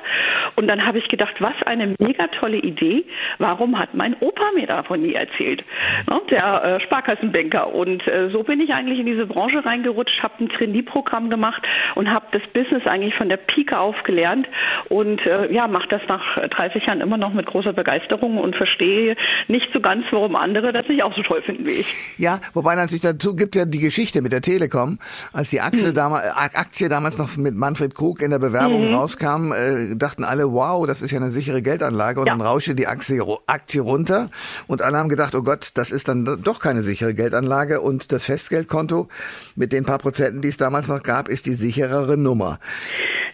Und 0.57 0.67
dann 0.67 0.85
habe 0.85 0.97
ich 0.97 1.07
gedacht, 1.07 1.35
was 1.39 1.53
eine 1.65 1.95
mega 1.99 2.27
tolle 2.27 2.57
Idee. 2.57 3.05
Warum 3.37 3.79
hat 3.79 3.93
mein 3.93 4.13
Opa 4.19 4.43
mir 4.55 4.67
davon 4.67 5.03
nie 5.03 5.13
erzählt? 5.13 5.63
Ne, 6.09 6.21
der 6.29 6.63
äh, 6.63 6.79
Sparkassenbanker. 6.81 7.73
Und 7.73 8.05
äh, 8.09 8.29
so 8.29 8.43
bin 8.43 8.59
ich 8.59 8.73
eigentlich 8.73 8.99
in 8.99 9.05
diese 9.05 9.25
Branche 9.25 9.63
reingerutscht, 9.63 10.21
habe 10.21 10.43
ein 10.43 10.49
Trainee-Programm 10.49 11.29
gemacht 11.29 11.63
und 11.95 12.11
habe 12.11 12.25
das 12.33 12.41
Business 12.51 12.85
eigentlich 12.85 13.15
von 13.15 13.29
der 13.29 13.37
Pike 13.37 13.79
auf 13.79 14.03
gelernt 14.03 14.49
und 14.89 15.25
äh, 15.25 15.49
ja, 15.53 15.69
mache 15.69 15.87
das 15.87 16.01
nach 16.09 16.37
30 16.49 16.85
Jahren 16.87 16.99
immer 16.99 17.17
noch 17.17 17.31
mit 17.31 17.45
großer 17.45 17.71
Begeisterung 17.71 18.37
und 18.37 18.57
verstehe 18.57 19.15
nicht 19.47 19.69
so 19.71 19.79
ganz, 19.79 20.05
warum 20.11 20.35
andere 20.35 20.73
das 20.73 20.89
nicht 20.89 21.01
auch 21.01 21.15
so 21.15 21.23
toll 21.23 21.41
finden 21.41 21.65
wie 21.65 21.71
ich. 21.71 21.84
Ja, 22.17 22.39
wobei 22.53 22.75
natürlich 22.75 23.01
dazu 23.01 23.35
gibt 23.35 23.55
ja 23.55 23.65
die 23.65 23.79
Geschichte 23.79 24.21
mit 24.21 24.31
der 24.31 24.41
Telekom, 24.41 24.99
als 25.33 25.49
die 25.49 25.61
Aktie, 25.61 25.87
hm. 25.87 25.93
damals, 25.93 26.29
Aktie 26.35 26.89
damals 26.89 27.17
noch 27.17 27.35
mit 27.37 27.55
Manfred 27.55 27.95
Krug 27.95 28.21
in 28.21 28.31
der 28.31 28.39
Bewerbung 28.39 28.87
mhm. 28.87 28.93
rauskam, 28.93 29.51
äh, 29.51 29.95
dachten 29.95 30.23
alle, 30.23 30.51
wow, 30.51 30.85
das 30.87 31.01
ist 31.01 31.11
ja 31.11 31.19
eine 31.19 31.31
sichere 31.31 31.61
Geldanlage 31.61 32.19
und 32.19 32.27
ja. 32.27 32.33
dann 32.33 32.41
rauschte 32.41 32.75
die 32.75 32.87
Aktie, 32.87 33.21
Aktie 33.47 33.81
runter 33.81 34.29
und 34.67 34.81
alle 34.81 34.97
haben 34.97 35.09
gedacht, 35.09 35.35
oh 35.35 35.43
Gott, 35.43 35.71
das 35.73 35.91
ist 35.91 36.07
dann 36.07 36.25
doch 36.25 36.59
keine 36.59 36.83
sichere 36.83 37.13
Geldanlage 37.13 37.81
und 37.81 38.11
das 38.11 38.25
Festgeldkonto 38.25 39.07
mit 39.55 39.71
den 39.71 39.85
paar 39.85 39.97
Prozenten, 39.97 40.41
die 40.41 40.49
es 40.49 40.57
damals 40.57 40.87
noch 40.87 41.03
gab, 41.03 41.27
ist 41.27 41.45
die 41.45 41.55
sicherere 41.55 42.17
Nummer. 42.17 42.59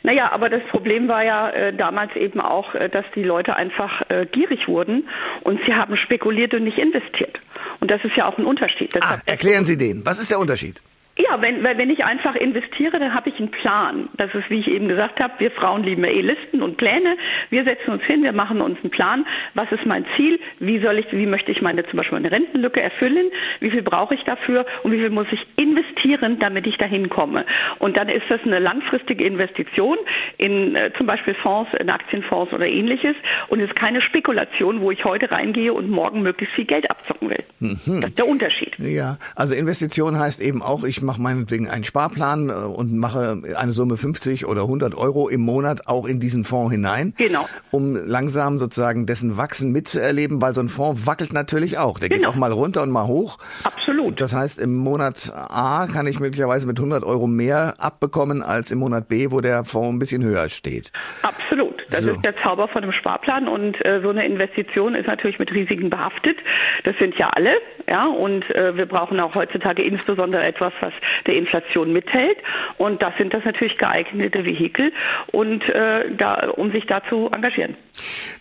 Naja, 0.03 0.31
aber 0.31 0.49
das 0.49 0.63
Problem 0.69 1.07
war 1.07 1.23
ja 1.23 1.49
äh, 1.49 1.73
damals 1.73 2.15
eben 2.15 2.41
auch, 2.41 2.73
äh, 2.73 2.89
dass 2.89 3.05
die 3.15 3.23
Leute 3.23 3.55
einfach 3.55 4.01
äh, 4.09 4.25
gierig 4.25 4.67
wurden 4.67 5.07
und 5.43 5.59
sie 5.65 5.73
haben 5.73 5.95
spekuliert 5.97 6.53
und 6.53 6.63
nicht 6.63 6.77
investiert. 6.77 7.39
Und 7.79 7.91
das 7.91 8.03
ist 8.03 8.15
ja 8.15 8.27
auch 8.27 8.37
ein 8.37 8.45
Unterschied. 8.45 8.93
ah, 9.01 9.17
erklären 9.25 9.65
Sie 9.65 9.77
den. 9.77 10.05
Was 10.05 10.19
ist 10.19 10.31
der 10.31 10.39
Unterschied? 10.39 10.81
Ja, 11.29 11.41
wenn, 11.41 11.63
wenn 11.63 11.89
ich 11.89 12.03
einfach 12.03 12.35
investiere, 12.35 12.99
dann 12.99 13.13
habe 13.13 13.29
ich 13.29 13.37
einen 13.37 13.51
Plan. 13.51 14.09
Das 14.17 14.33
ist, 14.33 14.49
wie 14.49 14.59
ich 14.59 14.67
eben 14.67 14.87
gesagt 14.87 15.19
habe, 15.19 15.33
wir 15.39 15.51
Frauen 15.51 15.83
lieben 15.83 16.03
ja 16.03 16.09
eh 16.09 16.21
Listen 16.21 16.61
und 16.61 16.77
Pläne. 16.77 17.17
Wir 17.49 17.63
setzen 17.63 17.91
uns 17.91 18.03
hin, 18.03 18.23
wir 18.23 18.31
machen 18.31 18.61
uns 18.61 18.79
einen 18.81 18.91
Plan. 18.91 19.25
Was 19.53 19.71
ist 19.71 19.85
mein 19.85 20.05
Ziel? 20.15 20.39
Wie 20.59 20.79
soll 20.79 20.99
ich, 20.99 21.11
wie 21.11 21.25
möchte 21.25 21.51
ich 21.51 21.61
meine 21.61 21.85
zum 21.85 21.97
Beispiel 21.97 22.17
meine 22.17 22.31
Rentenlücke 22.31 22.81
erfüllen? 22.81 23.29
Wie 23.59 23.69
viel 23.69 23.83
brauche 23.83 24.15
ich 24.15 24.23
dafür? 24.23 24.65
Und 24.83 24.93
wie 24.93 24.99
viel 24.99 25.09
muss 25.09 25.27
ich 25.31 25.45
investieren, 25.57 26.39
damit 26.39 26.65
ich 26.65 26.77
dahin 26.77 27.09
komme? 27.09 27.45
Und 27.79 27.99
dann 27.99 28.09
ist 28.09 28.25
das 28.29 28.41
eine 28.43 28.59
langfristige 28.59 29.25
Investition 29.25 29.97
in 30.37 30.75
äh, 30.75 30.91
zum 30.97 31.07
Beispiel 31.07 31.33
Fonds, 31.35 31.71
in 31.79 31.89
Aktienfonds 31.89 32.53
oder 32.53 32.65
ähnliches. 32.65 33.15
Und 33.49 33.59
es 33.59 33.69
ist 33.69 33.75
keine 33.75 34.01
Spekulation, 34.01 34.81
wo 34.81 34.91
ich 34.91 35.03
heute 35.03 35.29
reingehe 35.29 35.73
und 35.73 35.89
morgen 35.89 36.21
möglichst 36.21 36.55
viel 36.55 36.65
Geld 36.65 36.89
abzocken 36.89 37.29
will. 37.29 37.43
Mhm. 37.59 38.01
Das 38.01 38.09
ist 38.11 38.19
der 38.19 38.27
Unterschied. 38.27 38.73
Ja, 38.77 39.17
also 39.35 39.53
Investition 39.55 40.17
heißt 40.17 40.41
eben 40.41 40.61
auch, 40.61 40.83
ich 40.83 41.01
mache 41.01 41.10
meinetwegen 41.17 41.69
einen 41.69 41.83
Sparplan 41.83 42.49
äh, 42.49 42.53
und 42.53 42.95
mache 42.95 43.41
eine 43.55 43.71
Summe 43.71 43.97
50 43.97 44.45
oder 44.47 44.61
100 44.61 44.95
Euro 44.95 45.29
im 45.29 45.41
Monat 45.41 45.87
auch 45.87 46.05
in 46.05 46.19
diesen 46.19 46.43
Fonds 46.45 46.71
hinein, 46.71 47.13
genau. 47.17 47.47
um 47.71 47.95
langsam 47.95 48.59
sozusagen 48.59 49.05
dessen 49.05 49.37
Wachsen 49.37 49.71
mitzuerleben, 49.71 50.41
weil 50.41 50.53
so 50.53 50.61
ein 50.61 50.69
Fonds 50.69 51.05
wackelt 51.05 51.33
natürlich 51.33 51.77
auch. 51.77 51.99
Der 51.99 52.09
genau. 52.09 52.19
geht 52.19 52.27
auch 52.29 52.35
mal 52.35 52.51
runter 52.51 52.83
und 52.83 52.91
mal 52.91 53.07
hoch. 53.07 53.37
Absolut. 53.63 54.19
Das 54.21 54.33
heißt, 54.33 54.59
im 54.59 54.75
Monat 54.75 55.31
A 55.33 55.87
kann 55.87 56.07
ich 56.07 56.19
möglicherweise 56.19 56.67
mit 56.67 56.77
100 56.77 57.03
Euro 57.03 57.27
mehr 57.27 57.75
abbekommen 57.77 58.43
als 58.43 58.71
im 58.71 58.79
Monat 58.79 59.07
B, 59.07 59.31
wo 59.31 59.41
der 59.41 59.63
Fonds 59.63 59.89
ein 59.89 59.99
bisschen 59.99 60.23
höher 60.23 60.49
steht. 60.49 60.91
Absolut. 61.21 61.80
Das 61.89 62.01
so. 62.01 62.11
ist 62.11 62.23
der 62.23 62.35
Zauber 62.37 62.67
von 62.67 62.83
einem 62.83 62.93
Sparplan 62.93 63.47
und 63.47 63.83
äh, 63.85 64.01
so 64.01 64.09
eine 64.09 64.25
Investition 64.25 64.95
ist 64.95 65.07
natürlich 65.07 65.39
mit 65.39 65.51
Risiken 65.51 65.89
behaftet. 65.89 66.37
Das 66.83 66.95
sind 66.97 67.15
ja 67.17 67.29
alle, 67.29 67.53
ja, 67.87 68.07
und 68.07 68.49
äh, 68.51 68.75
wir 68.75 68.85
brauchen 68.85 69.19
auch 69.19 69.35
heutzutage 69.35 69.83
insbesondere 69.83 70.43
etwas, 70.43 70.73
was 70.81 70.93
der 71.25 71.35
Inflation 71.35 71.93
mithält. 71.93 72.37
Und 72.77 73.01
das 73.01 73.13
sind 73.17 73.33
das 73.33 73.43
natürlich 73.45 73.77
geeignete 73.77 74.45
Vehikel 74.45 74.91
und 75.31 75.61
äh, 75.69 76.15
da, 76.15 76.49
um 76.55 76.71
sich 76.71 76.85
da 76.85 77.01
zu 77.09 77.29
engagieren. 77.31 77.75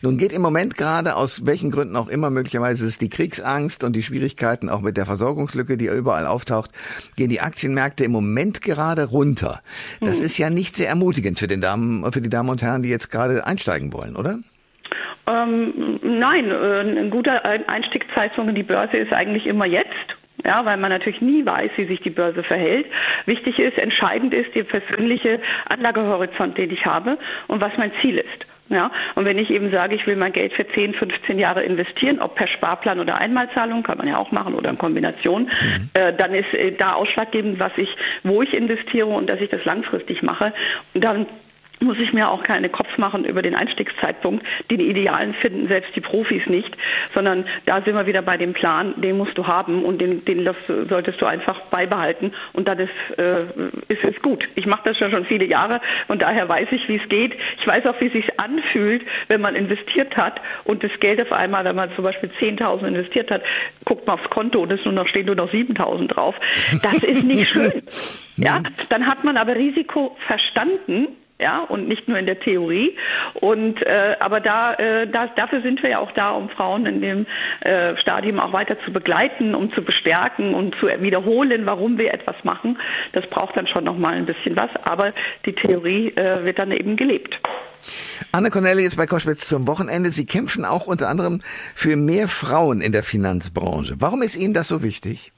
Nun 0.03 0.19
geht 0.19 0.33
im 0.33 0.43
Moment 0.43 0.77
gerade 0.77 1.17
aus 1.17 1.47
welchen 1.47 1.71
Gründen 1.71 1.97
auch 1.97 2.09
immer 2.09 2.31
möglicherweise 2.31 2.87
ist 2.87 3.01
die 3.03 3.11
Kriegsangst 3.11 3.85
und 3.85 3.95
die 3.95 4.03
Schwierigkeiten 4.03 4.69
auch 4.69 4.81
mit 4.81 4.97
der 4.97 5.07
Versorgungslücke, 5.07 5.77
die 5.77 5.87
überall 5.87 6.27
auftaucht, 6.27 6.71
gehen 7.17 7.29
die 7.29 7.41
Aktienmärkte 7.41 8.05
im 8.05 8.13
Moment 8.13 8.63
gerade 8.63 9.05
runter. 9.09 9.61
Das 10.01 10.19
hm. 10.19 10.25
ist 10.25 10.39
ja 10.39 10.51
nicht 10.51 10.77
sehr 10.77 10.89
ermutigend 10.89 11.39
für 11.39 11.47
den 11.47 11.61
Damen, 11.61 12.11
für 12.13 12.21
die 12.21 12.31
Damen 12.31 12.49
und 12.49 12.63
Herren, 12.63 12.83
die 12.83 12.89
jetzt 12.89 13.11
gerade 13.11 13.30
einsteigen 13.45 13.93
wollen, 13.93 14.17
oder? 14.17 14.39
Ähm, 15.27 16.01
nein, 16.03 16.51
äh, 16.51 16.81
ein 16.81 17.11
guter 17.11 17.45
Einstiegszeitpunkt 17.45 18.51
in 18.51 18.57
die 18.57 18.63
Börse 18.63 18.97
ist 18.97 19.13
eigentlich 19.13 19.47
immer 19.47 19.67
jetzt. 19.67 20.17
Ja, 20.45 20.65
weil 20.65 20.79
man 20.79 20.91
natürlich 20.91 21.21
nie 21.21 21.45
weiß, 21.45 21.71
wie 21.77 21.85
sich 21.85 22.01
die 22.01 22.11
Börse 22.11 22.43
verhält. 22.43 22.87
Wichtig 23.27 23.59
ist, 23.59 23.77
entscheidend 23.77 24.33
ist 24.33 24.55
der 24.55 24.65
persönliche 24.65 25.39
Anlagehorizont, 25.69 26.57
den 26.57 26.71
ich 26.71 26.87
habe 26.87 27.19
und 27.49 27.61
was 27.61 27.73
mein 27.77 27.93
Ziel 28.01 28.17
ist. 28.17 28.47
Ja, 28.71 28.93
und 29.17 29.25
wenn 29.25 29.37
ich 29.37 29.51
eben 29.51 29.73
sage, 29.73 29.97
ich 29.97 30.07
will 30.07 30.15
mein 30.15 30.33
Geld 30.33 30.53
für 30.53 30.67
10, 30.67 30.95
15 30.95 31.41
Jahre 31.41 31.65
investieren, 31.65 32.21
ob 32.21 32.37
per 32.37 32.47
Sparplan 32.47 33.01
oder 33.01 33.17
Einmalzahlung, 33.17 33.83
kann 33.83 33.99
man 33.99 34.07
ja 34.07 34.17
auch 34.17 34.31
machen 34.31 34.55
oder 34.55 34.71
in 34.71 34.79
Kombination, 34.79 35.43
mhm. 35.43 35.91
äh, 35.95 36.13
dann 36.17 36.33
ist 36.33 36.55
äh, 36.55 36.71
da 36.71 36.93
ausschlaggebend, 36.93 37.59
was 37.59 37.73
ich, 37.77 37.89
wo 38.23 38.43
ich 38.43 38.55
investiere 38.55 39.09
und 39.09 39.29
dass 39.29 39.41
ich 39.41 39.51
das 39.51 39.65
langfristig 39.65 40.23
mache. 40.23 40.53
Und 40.95 41.07
dann 41.07 41.27
muss 41.81 41.99
ich 41.99 42.13
mir 42.13 42.29
auch 42.31 42.43
keine 42.43 42.69
Kopf 42.69 42.99
machen 42.99 43.25
über 43.25 43.43
den 43.43 43.55
Einstiegszeitpunkt. 43.55 44.45
Den 44.71 44.81
idealen 44.81 45.35
finden 45.35 45.69
selbst 45.69 45.95
die 45.97 46.01
Profis 46.01 46.47
nicht, 46.47 46.71
sondern 47.15 47.45
da 47.67 47.81
sind 47.83 47.95
wir 47.95 48.07
wieder 48.07 48.23
bei 48.23 48.37
dem 48.37 48.53
Plan, 48.53 49.01
den 49.01 49.17
musst 49.17 49.37
du 49.37 49.47
haben 49.47 49.85
und 49.85 50.01
den, 50.01 50.25
den 50.25 50.49
solltest 50.89 51.21
du 51.21 51.27
einfach 51.27 51.61
beibehalten 51.71 52.33
und 52.53 52.69
dann 52.69 52.79
ist, 52.79 53.19
äh, 53.19 53.43
ist 53.89 54.05
es 54.05 54.21
gut. 54.23 54.47
Ich 54.55 54.67
mache 54.67 54.83
das 54.85 54.99
ja 55.01 55.11
schon 55.11 55.25
viele 55.25 55.45
Jahre 55.45 55.81
und 56.09 56.23
daher 56.23 56.49
weiß 56.49 56.69
ich, 56.71 56.89
wie 56.89 56.97
es 56.97 57.09
geht. 57.09 57.35
Ich 57.59 57.67
weiß 57.67 57.87
auch, 57.87 58.01
wie 58.01 58.07
es 58.07 58.13
sich 58.13 58.41
anfühlt, 58.41 59.03
wenn 59.29 59.41
man 59.41 59.55
investiert 59.55 60.17
hat 60.17 60.41
und 60.65 60.85
das 60.85 60.93
Geld 61.01 61.21
auf 61.21 61.33
einmal, 61.33 61.65
wenn 61.65 61.77
man 61.77 61.91
zum 61.95 62.05
Beispiel 62.05 62.31
10.000 62.41 62.87
investiert 62.87 63.31
hat, 63.31 63.43
guckt 63.85 64.07
man 64.07 64.19
aufs 64.19 64.31
Konto 64.31 64.61
und 64.61 64.71
es 64.71 64.85
nur 64.85 64.95
noch 64.95 65.07
stehen 65.09 65.27
nur 65.27 65.35
noch 65.35 65.51
7.000 65.51 66.09
drauf. 66.09 66.35
Das 66.83 67.03
ist 67.03 67.25
nicht 67.25 67.49
schön. 67.53 67.83
Ja, 68.37 68.63
dann 68.89 69.07
hat 69.07 69.25
man 69.25 69.37
aber 69.37 69.55
Risiko 69.55 70.17
verstanden 70.27 71.09
ja, 71.41 71.61
und 71.61 71.89
nicht 71.89 72.07
nur 72.09 72.19
in 72.19 72.27
der 72.27 72.39
Theorie. 72.39 72.97
Und 73.35 73.83
äh, 73.83 74.17
aber 74.21 74.41
da, 74.41 74.75
äh, 74.75 75.07
da, 75.09 75.29
dafür 75.29 75.63
sind 75.63 75.83
wir 75.83 75.91
ja 75.91 75.99
auch 75.99 76.13
da, 76.13 76.33
um 76.33 76.49
Frauen 76.51 76.87
in 76.87 77.01
dem 77.01 77.27
äh, 77.61 77.97
Stadium 77.97 78.39
auch 78.39 78.53
weiter 78.53 78.77
zu 78.85 78.93
begleiten, 78.93 79.55
um 79.55 79.73
zu 79.73 79.83
bestärken 79.83 80.55
und 80.55 80.75
zu 80.77 80.87
wiederholen, 80.87 81.67
warum 81.67 81.99
wir 81.99 82.13
etwas 82.13 82.37
machen. 82.45 82.79
Das 83.13 83.27
braucht 83.31 83.57
dann 83.57 83.67
schon 83.67 83.85
noch 83.85 83.97
mal 83.97 84.15
ein 84.15 84.27
bisschen 84.27 84.57
was, 84.57 84.71
aber 84.85 85.13
die 85.47 85.55
Theorie 85.55 86.09
äh, 86.17 86.45
wird 86.45 86.59
dann 86.59 86.73
eben 86.73 86.97
gelebt. 86.97 87.39
Anne 88.33 88.51
Corneli 88.51 88.85
ist 88.85 88.97
bei 88.97 89.07
Koschwitz 89.07 89.49
zum 89.49 89.67
Wochenende. 89.67 90.11
Sie 90.11 90.27
kämpfen 90.27 90.65
auch 90.65 90.87
unter 90.87 91.09
anderem 91.09 91.41
für 91.75 91.97
mehr 91.97 92.29
Frauen 92.29 92.81
in 92.83 92.93
der 92.93 93.03
Finanzbranche. 93.03 93.97
Warum 93.99 94.23
ist 94.23 94.37
Ihnen 94.37 94.53
das 94.53 94.69
so 94.69 94.83
wichtig? 94.83 95.33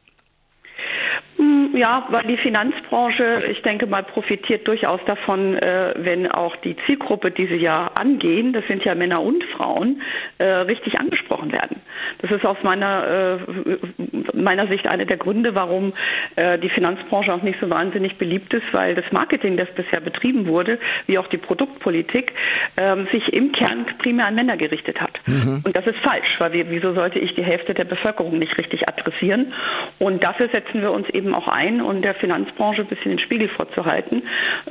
Ja, 1.75 2.07
weil 2.11 2.25
die 2.25 2.37
Finanzbranche, 2.37 3.45
ich 3.51 3.63
denke 3.63 3.87
mal, 3.87 4.03
profitiert 4.03 4.69
durchaus 4.69 5.01
davon, 5.07 5.57
äh, 5.57 5.95
wenn 5.97 6.31
auch 6.31 6.55
die 6.57 6.77
Zielgruppe, 6.85 7.31
die 7.31 7.47
sie 7.47 7.57
ja 7.57 7.91
angehen, 7.95 8.53
das 8.53 8.67
sind 8.67 8.85
ja 8.85 8.95
Männer 8.95 9.23
und 9.23 9.43
Frauen, 9.45 10.03
äh, 10.39 10.45
richtig 10.45 10.99
angesprochen 11.01 11.51
werden. 11.51 11.81
Das 12.19 12.31
ist 12.31 12.45
aus 12.45 12.59
meiner, 12.63 13.39
äh, 13.39 14.37
meiner 14.37 14.67
Sicht 14.67 14.87
einer 14.87 15.07
der 15.07 15.17
Gründe, 15.17 15.55
warum 15.55 15.93
die 16.37 16.69
Finanzbranche 16.69 17.33
auch 17.33 17.43
nicht 17.43 17.61
so 17.61 17.69
wahnsinnig 17.69 18.17
beliebt 18.17 18.53
ist, 18.55 18.65
weil 18.73 18.95
das 18.95 19.05
Marketing, 19.13 19.57
das 19.57 19.69
bisher 19.75 20.01
betrieben 20.01 20.47
wurde, 20.47 20.79
wie 21.07 21.19
auch 21.19 21.27
die 21.27 21.37
Produktpolitik, 21.37 22.33
ähm, 22.77 23.07
sich 23.13 23.33
im 23.33 23.53
Kern 23.53 23.87
primär 23.99 24.27
an 24.27 24.35
Männer 24.35 24.57
gerichtet 24.57 25.01
hat. 25.01 25.21
Mhm. 25.27 25.63
Und 25.65 25.77
das 25.77 25.87
ist 25.87 25.99
falsch, 25.99 26.37
weil 26.39 26.53
wir, 26.53 26.71
wieso 26.71 26.95
sollte 26.95 27.19
ich 27.19 27.35
die 27.35 27.45
Hälfte 27.45 27.75
der 27.75 27.85
Bevölkerung 27.85 28.39
nicht 28.39 28.57
richtig 28.57 28.89
adressieren? 28.89 29.53
Und 29.99 30.25
dafür 30.25 30.49
setzen 30.49 30.81
wir 30.81 30.91
uns 30.91 31.09
eben 31.11 31.35
auch 31.35 31.49
ein 31.49 31.62
ein 31.63 31.81
und 31.81 32.03
der 32.03 32.15
Finanzbranche 32.15 32.83
ein 32.83 32.89
bisschen 32.89 33.11
den 33.11 33.19
Spiegel 33.19 33.49
vorzuhalten 33.49 34.23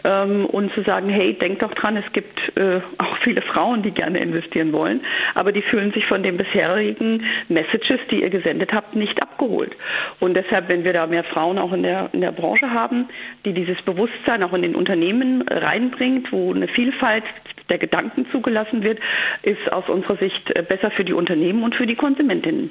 ähm, 0.04 0.46
und 0.46 0.74
zu 0.74 0.82
sagen, 0.84 1.10
hey, 1.10 1.34
denkt 1.34 1.62
doch 1.62 1.74
dran, 1.74 1.98
es 1.98 2.12
gibt 2.14 2.40
äh, 2.58 2.82
auch 2.98 3.18
viele 3.24 3.42
Frauen, 3.42 3.84
die 3.84 3.92
gerne 3.92 4.20
investieren 4.20 4.72
wollen, 4.74 5.02
aber 5.36 5.52
die 5.52 5.62
fühlen 5.62 5.92
sich 5.94 6.06
von 6.06 6.24
den 6.24 6.38
bisherigen 6.38 7.24
Messages, 7.50 8.00
die 8.10 8.22
ihr 8.22 8.30
gesendet 8.30 8.72
habt, 8.74 8.96
nicht 8.96 9.22
abgeholt. 9.22 9.76
Und 10.20 10.34
deshalb, 10.36 10.68
wenn 10.70 10.84
wir 10.84 10.94
da 10.94 11.08
mehr 11.08 11.24
Frauen 11.24 11.58
auch 11.58 11.74
in 11.74 11.84
der, 11.84 12.10
in 12.14 12.22
der 12.22 12.32
Branche 12.32 12.70
haben, 12.70 13.08
die 13.46 13.54
dieses 13.54 13.82
Bewusstsein 13.84 14.44
auch 14.44 14.54
in 14.54 14.62
den 14.62 14.76
Unternehmen 14.76 15.44
reinbringt, 15.48 16.32
wo 16.32 16.54
eine 16.54 16.68
Vielfalt 16.68 17.24
der 17.70 17.78
Gedanken 17.78 18.28
zugelassen 18.32 18.84
wird, 18.84 19.00
ist 19.44 19.72
aus 19.72 19.88
unserer 19.88 20.18
Sicht 20.18 20.56
äh, 20.56 20.62
besser 20.62 20.92
für 20.92 21.06
die 21.06 21.14
Unternehmen 21.14 21.64
und 21.64 21.74
für 21.76 21.88
die 21.88 21.96
Konsumentinnen. 21.96 22.70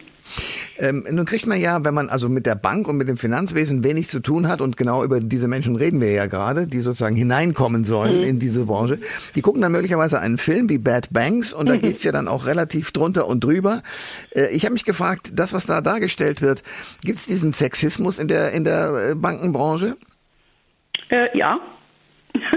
Ähm, 0.79 1.05
nun 1.11 1.25
kriegt 1.25 1.47
man 1.47 1.59
ja, 1.59 1.85
wenn 1.85 1.95
man 1.95 2.09
also 2.09 2.29
mit 2.29 2.47
der 2.47 2.55
Bank 2.55 2.87
und 2.87 2.97
mit 2.97 3.09
dem 3.09 3.17
Finanzwesen 3.17 3.83
wenig 3.83 4.09
zu 4.11 4.21
tun 4.21 4.49
hat, 4.49 4.61
und 4.61 4.77
genau 4.77 5.05
über 5.05 5.21
diese 5.21 5.49
Menschen 5.49 5.77
reden 5.77 6.01
wir 6.01 6.11
ja 6.13 6.27
gerade, 6.27 6.67
die 6.67 6.81
sozusagen 6.81 7.17
hineinkommen 7.17 7.85
sollen 7.85 8.19
mhm. 8.19 8.25
in 8.25 8.39
diese 8.39 8.67
Branche, 8.67 8.99
die 9.35 9.43
gucken 9.43 9.63
dann 9.63 9.73
möglicherweise 9.73 10.21
einen 10.21 10.39
Film 10.39 10.69
wie 10.69 10.79
Bad 10.79 11.13
Banks 11.13 11.53
und 11.53 11.69
da 11.69 11.75
mhm. 11.75 11.81
geht's 11.81 12.05
ja 12.05 12.13
dann 12.13 12.29
auch 12.29 12.47
relativ 12.47 12.93
drunter 12.93 13.27
und 13.27 13.43
drüber. 13.43 13.83
Äh, 14.35 14.55
ich 14.55 14.65
habe 14.65 14.75
mich 14.75 14.85
gefragt, 14.85 15.33
das, 15.35 15.53
was 15.53 15.67
da 15.67 15.81
dargestellt 15.81 16.43
wird, 16.43 16.63
gibt's 17.03 17.27
diesen 17.27 17.53
Sexismus 17.53 18.19
in 18.19 18.29
der, 18.29 18.53
in 18.53 18.65
der 18.65 19.11
äh, 19.11 19.15
Bankenbranche? 19.15 19.97
Äh, 21.09 21.37
ja, 21.37 21.59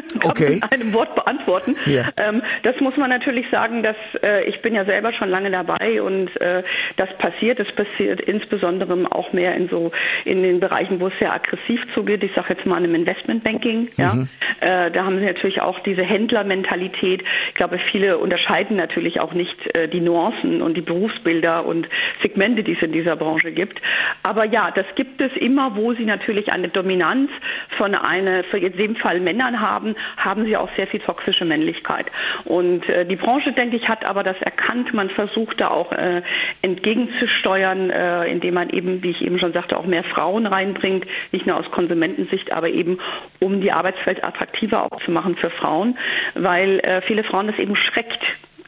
okay. 0.24 0.60
mit 0.62 0.72
einem 0.72 0.94
Wort 0.94 1.16
beantworten. 1.16 1.76
Ja. 1.86 2.10
Ähm, 2.18 2.42
das 2.64 2.80
muss 2.80 2.98
man 2.98 3.10
natürlich 3.10 3.50
sagen, 3.50 3.84
dass 3.84 3.96
äh, 4.22 4.44
ich 4.46 4.62
bin 4.62 4.76
ja 4.76 4.86
selber 4.86 5.14
schon 5.14 5.30
lange 5.30 5.52
dabei 5.52 6.02
und 6.02 6.30
äh, 6.42 6.64
das 6.98 7.10
passiert. 7.18 7.60
Es 7.60 7.72
passiert 7.72 8.22
insbesondere 8.22 8.94
auch 9.12 9.34
mehr 9.34 9.56
in 9.56 9.70
so 9.70 9.92
in 10.26 10.44
den 10.44 10.60
Bereichen, 10.60 11.00
wo 11.00 11.08
es 11.08 11.14
sehr 11.20 11.34
aggressiv 11.34 11.82
zugeht. 11.94 12.24
Ich 12.24 12.34
sage 12.34 12.54
jetzt 12.54 12.66
mal 12.66 12.84
im 12.84 12.96
Investmentbanking. 12.96 13.90
Ja, 13.98 14.14
mhm. 14.14 14.28
äh, 14.62 14.92
da 14.92 15.06
haben 15.06 15.20
sie 15.20 15.26
natürlich 15.26 15.62
auch 15.62 15.80
diese 15.80 16.04
Händlermentalität. 16.04 17.24
Ich 17.50 17.56
glaube, 17.56 17.80
viele 17.92 18.18
unterscheiden 18.18 18.78
natürlich 18.78 19.20
auch 19.20 19.34
nicht 19.34 19.76
äh, 19.76 19.88
die 19.88 20.00
Nuancen 20.00 20.62
und 20.62 20.76
die 20.76 20.82
Berufsbilder 20.82 21.66
und 21.66 21.88
Segmente, 22.22 22.64
die 22.64 22.74
es 22.74 22.82
in 22.82 22.92
dieser 22.92 23.16
Branche 23.16 23.52
gibt. 23.52 23.82
Aber 24.24 24.46
ja, 24.46 24.72
das 24.72 24.86
gibt 24.96 25.22
es 25.22 25.32
immer, 25.38 25.76
wo 25.76 25.94
sie 25.94 26.06
natürlich 26.06 26.52
eine 26.52 26.70
Dominanz 26.70 27.30
von 27.78 27.96
einer, 27.96 28.44
für 28.46 28.58
in 28.58 28.78
dem 28.78 28.96
Fall 28.96 29.20
Männern 29.20 29.60
haben, 29.60 29.83
haben 30.18 30.46
sie 30.46 30.58
auch 30.58 30.70
sehr 30.76 30.88
viel 30.88 31.00
toxische 31.00 31.46
Männlichkeit. 31.46 32.08
Und 32.46 32.88
äh, 32.90 33.06
die 33.06 33.16
Branche, 33.16 33.52
denke 33.52 33.78
ich, 33.78 33.88
hat 33.88 34.10
aber 34.10 34.24
das 34.24 34.40
erkannt. 34.42 34.94
Man 34.94 35.10
versucht 35.10 35.60
da 35.60 35.70
auch 35.70 35.92
äh, 35.92 36.22
entgegenzusteuern, 36.62 37.90
äh, 37.90 38.26
indem 38.26 38.56
man 38.56 38.70
eben, 38.70 39.04
wie 39.04 39.12
ich 39.12 39.22
eben 39.22 39.40
schon 39.40 39.54
sagte, 39.54 39.78
auch 39.78 39.86
mehr 39.86 40.04
Frauen 40.04 40.46
reinbringt, 40.46 41.06
nicht 41.32 41.46
nur 41.46 41.58
aus 41.58 41.70
Konsumentensicht, 41.72 42.52
aber 42.52 42.70
eben 42.70 43.00
um 43.40 43.62
die 43.62 43.72
Arbeitswelt 43.72 44.24
attraktiver 44.24 44.84
auch 44.84 45.02
zu 45.02 45.12
machen 45.12 45.36
für 45.36 45.50
Frauen, 45.50 45.98
weil 46.36 46.80
äh, 46.80 47.02
viele 47.02 47.24
Frauen 47.24 47.48
das 47.48 47.60
eben 47.60 47.76
schreckt, 47.76 48.24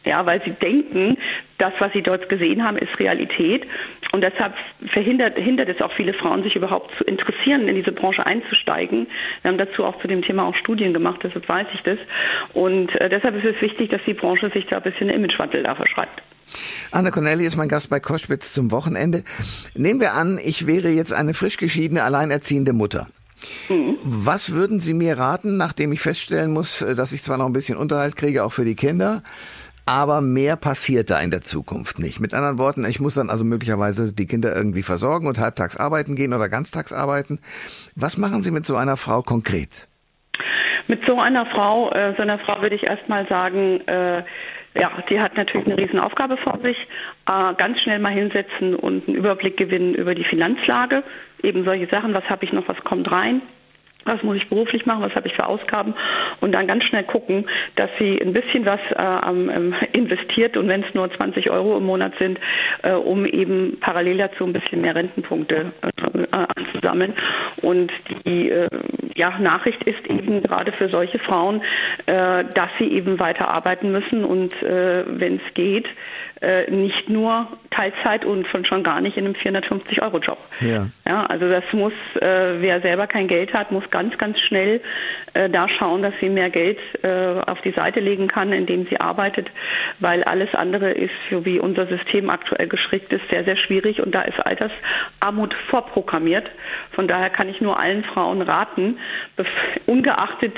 ja, 0.05 0.25
weil 0.25 0.41
sie 0.43 0.51
denken, 0.51 1.17
das, 1.57 1.73
was 1.79 1.91
sie 1.93 2.01
dort 2.01 2.29
gesehen 2.29 2.63
haben, 2.63 2.77
ist 2.77 2.97
Realität. 2.99 3.65
Und 4.11 4.21
deshalb 4.21 4.53
verhindert, 4.91 5.37
hindert 5.37 5.69
es 5.69 5.81
auch 5.81 5.91
viele 5.93 6.13
Frauen, 6.13 6.43
sich 6.43 6.55
überhaupt 6.55 6.95
zu 6.97 7.03
interessieren, 7.03 7.67
in 7.67 7.75
diese 7.75 7.91
Branche 7.91 8.25
einzusteigen. 8.25 9.07
Wir 9.41 9.51
haben 9.51 9.57
dazu 9.57 9.83
auch 9.83 9.99
zu 10.01 10.07
dem 10.07 10.21
Thema 10.21 10.47
auch 10.47 10.55
Studien 10.55 10.93
gemacht, 10.93 11.21
deshalb 11.23 11.47
weiß 11.47 11.67
ich 11.73 11.81
das. 11.81 11.97
Und 12.53 12.93
äh, 13.01 13.09
deshalb 13.09 13.35
ist 13.35 13.55
es 13.55 13.61
wichtig, 13.61 13.89
dass 13.89 14.01
die 14.05 14.13
Branche 14.13 14.49
sich 14.51 14.65
da 14.67 14.77
ein 14.77 14.83
bisschen 14.83 15.09
Imagewandel 15.09 15.63
da 15.63 15.75
verschreibt. 15.75 16.21
Anna 16.91 17.11
Corneli 17.11 17.45
ist 17.45 17.57
mein 17.57 17.67
Gast 17.67 17.89
bei 17.89 17.99
Koschwitz 17.99 18.53
zum 18.53 18.71
Wochenende. 18.71 19.23
Nehmen 19.73 19.99
wir 19.99 20.13
an, 20.13 20.39
ich 20.43 20.67
wäre 20.67 20.89
jetzt 20.89 21.11
eine 21.11 21.33
frisch 21.33 21.57
geschiedene, 21.57 22.03
alleinerziehende 22.03 22.73
Mutter. 22.73 23.07
Mhm. 23.69 23.97
Was 24.03 24.53
würden 24.53 24.79
Sie 24.79 24.93
mir 24.93 25.17
raten, 25.17 25.57
nachdem 25.57 25.91
ich 25.91 26.01
feststellen 26.01 26.51
muss, 26.51 26.81
äh, 26.81 26.95
dass 26.95 27.11
ich 27.11 27.21
zwar 27.21 27.37
noch 27.37 27.45
ein 27.45 27.53
bisschen 27.53 27.77
Unterhalt 27.77 28.15
kriege, 28.15 28.43
auch 28.43 28.53
für 28.53 28.65
die 28.65 28.75
Kinder, 28.75 29.23
aber 29.85 30.21
mehr 30.21 30.55
passiert 30.55 31.09
da 31.09 31.19
in 31.21 31.31
der 31.31 31.41
Zukunft 31.41 31.99
nicht. 31.99 32.19
Mit 32.19 32.33
anderen 32.33 32.57
Worten, 32.57 32.85
ich 32.85 32.99
muss 32.99 33.15
dann 33.15 33.29
also 33.29 33.45
möglicherweise 33.45 34.13
die 34.13 34.25
Kinder 34.25 34.55
irgendwie 34.55 34.83
versorgen 34.83 35.27
und 35.27 35.39
halbtags 35.39 35.77
arbeiten 35.77 36.15
gehen 36.15 36.33
oder 36.33 36.49
ganztags 36.49 36.91
arbeiten. 36.91 37.39
Was 37.95 38.17
machen 38.17 38.41
Sie 38.41 38.51
mit 38.51 38.65
so 38.65 38.75
einer 38.75 38.97
Frau 38.97 39.21
konkret? 39.21 39.87
Mit 40.87 41.01
so 41.05 41.19
einer 41.19 41.45
Frau, 41.47 41.91
äh, 41.91 42.13
so 42.15 42.21
einer 42.21 42.39
Frau 42.39 42.61
würde 42.61 42.75
ich 42.75 42.83
erstmal 42.83 43.27
sagen, 43.27 43.81
äh, 43.87 44.23
ja, 44.77 44.91
die 45.09 45.19
hat 45.19 45.37
natürlich 45.37 45.67
eine 45.67 45.77
Riesenaufgabe 45.77 46.37
vor 46.37 46.59
sich. 46.61 46.77
Äh, 47.27 47.53
ganz 47.55 47.79
schnell 47.81 47.99
mal 47.99 48.11
hinsetzen 48.11 48.75
und 48.75 49.07
einen 49.07 49.15
Überblick 49.15 49.57
gewinnen 49.57 49.95
über 49.95 50.15
die 50.15 50.25
Finanzlage. 50.25 51.03
Eben 51.41 51.63
solche 51.63 51.87
Sachen, 51.87 52.13
was 52.13 52.23
habe 52.29 52.43
ich 52.43 52.51
noch, 52.51 52.67
was 52.67 52.77
kommt 52.83 53.09
rein 53.11 53.41
was 54.05 54.21
muss 54.23 54.37
ich 54.37 54.47
beruflich 54.49 54.85
machen, 54.85 55.01
was 55.03 55.15
habe 55.15 55.27
ich 55.27 55.35
für 55.35 55.45
Ausgaben 55.45 55.93
und 56.41 56.51
dann 56.51 56.67
ganz 56.67 56.83
schnell 56.85 57.03
gucken, 57.03 57.45
dass 57.75 57.89
sie 57.99 58.21
ein 58.21 58.33
bisschen 58.33 58.65
was 58.65 58.79
äh, 58.91 59.29
ähm, 59.29 59.73
investiert 59.93 60.57
und 60.57 60.67
wenn 60.67 60.83
es 60.83 60.93
nur 60.93 61.11
20 61.11 61.49
Euro 61.49 61.77
im 61.77 61.85
Monat 61.85 62.13
sind, 62.19 62.39
äh, 62.83 62.93
um 62.93 63.25
eben 63.25 63.77
parallel 63.79 64.17
dazu 64.17 64.45
ein 64.45 64.53
bisschen 64.53 64.81
mehr 64.81 64.95
Rentenpunkte 64.95 65.71
äh, 65.81 66.27
anzusammeln. 66.31 67.13
Und 67.61 67.91
die 68.25 68.49
äh, 68.49 68.69
ja, 69.15 69.37
Nachricht 69.39 69.83
ist 69.83 70.05
eben 70.07 70.43
gerade 70.43 70.71
für 70.73 70.89
solche 70.89 71.19
Frauen, 71.19 71.61
äh, 72.05 72.45
dass 72.53 72.69
sie 72.79 72.91
eben 72.91 73.19
weiter 73.19 73.47
arbeiten 73.47 73.91
müssen 73.91 74.23
und 74.23 74.53
äh, 74.61 75.03
wenn 75.07 75.37
es 75.37 75.53
geht, 75.53 75.87
äh, 76.41 76.69
nicht 76.69 77.09
nur 77.09 77.47
Teilzeit 77.75 78.25
und 78.25 78.47
von 78.47 78.65
schon 78.65 78.83
gar 78.83 79.01
nicht 79.01 79.17
in 79.17 79.25
einem 79.25 79.35
450-Euro-Job. 79.35 80.37
Ja. 80.61 80.87
ja. 81.05 81.25
Also 81.25 81.49
das 81.49 81.63
muss, 81.73 81.93
äh, 82.21 82.61
wer 82.61 82.81
selber 82.81 83.07
kein 83.07 83.27
Geld 83.27 83.53
hat, 83.53 83.71
muss 83.71 83.83
ganz, 83.91 84.17
ganz 84.17 84.39
schnell 84.39 84.81
äh, 85.33 85.49
da 85.49 85.67
schauen, 85.67 86.01
dass 86.01 86.13
sie 86.21 86.29
mehr 86.29 86.49
Geld 86.49 86.79
äh, 87.03 87.41
auf 87.45 87.59
die 87.61 87.71
Seite 87.71 87.99
legen 87.99 88.27
kann, 88.27 88.53
indem 88.53 88.87
sie 88.87 88.99
arbeitet, 88.99 89.47
weil 89.99 90.23
alles 90.23 90.53
andere 90.53 90.91
ist, 90.91 91.13
so 91.29 91.45
wie 91.45 91.59
unser 91.59 91.87
System 91.87 92.29
aktuell 92.29 92.67
gestrickt 92.67 93.11
ist, 93.11 93.27
sehr, 93.29 93.43
sehr 93.43 93.57
schwierig 93.57 94.01
und 94.01 94.13
da 94.15 94.21
ist 94.21 94.39
Altersarmut 94.39 95.53
vorprogrammiert. 95.69 96.49
Von 96.91 97.07
daher 97.07 97.29
kann 97.29 97.49
ich 97.49 97.59
nur 97.59 97.79
allen 97.79 98.03
Frauen 98.05 98.41
raten, 98.41 98.99
ungeachtet 99.95 100.53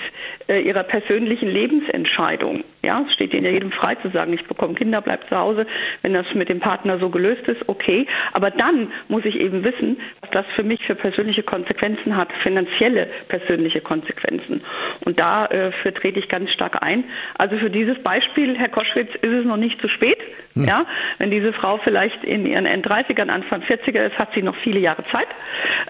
äh, 0.47 0.61
ihrer 0.61 0.83
persönlichen 0.83 1.49
Lebensentscheidung, 1.49 2.63
ja, 2.83 3.03
es 3.05 3.13
steht 3.13 3.33
ihnen 3.33 3.45
ja 3.45 3.51
jedem 3.51 3.71
frei 3.71 3.95
zu 3.95 4.09
sagen, 4.09 4.33
ich 4.33 4.43
bekomme 4.45 4.73
Kinder, 4.73 5.01
bleib 5.01 5.27
zu 5.29 5.37
Hause, 5.37 5.67
wenn 6.01 6.13
das 6.13 6.25
mit 6.33 6.49
dem 6.49 6.59
Partner 6.59 6.97
so 6.99 7.09
gelöst 7.09 7.47
ist, 7.47 7.67
okay. 7.67 8.07
Aber 8.33 8.49
dann 8.49 8.91
muss 9.09 9.25
ich 9.25 9.39
eben 9.39 9.63
wissen, 9.63 9.97
was 10.21 10.31
das 10.31 10.45
für 10.55 10.63
mich 10.63 10.83
für 10.85 10.95
persönliche 10.95 11.43
Konsequenzen 11.43 12.15
hat, 12.15 12.29
finanzielle 12.41 13.07
persönliche 13.27 13.81
Konsequenzen. 13.81 14.61
Und 15.05 15.19
dafür 15.19 15.71
äh, 15.85 15.91
trete 15.91 16.19
ich 16.19 16.29
ganz 16.29 16.49
stark 16.51 16.81
ein. 16.81 17.03
Also 17.37 17.57
für 17.57 17.69
dieses 17.69 17.97
Beispiel, 17.99 18.57
Herr 18.57 18.69
Koschwitz, 18.69 19.13
ist 19.21 19.31
es 19.31 19.45
noch 19.45 19.57
nicht 19.57 19.79
zu 19.81 19.87
spät. 19.89 20.17
Hm. 20.59 20.65
Ja, 20.65 20.85
wenn 21.17 21.31
diese 21.31 21.53
Frau 21.53 21.79
vielleicht 21.83 22.23
in 22.23 22.45
ihren 22.45 22.65
End-30ern, 22.65 23.29
Anfang 23.29 23.61
40er 23.61 24.07
ist, 24.07 24.17
hat 24.17 24.29
sie 24.33 24.41
noch 24.41 24.55
viele 24.63 24.79
Jahre 24.79 25.03
Zeit. 25.13 25.27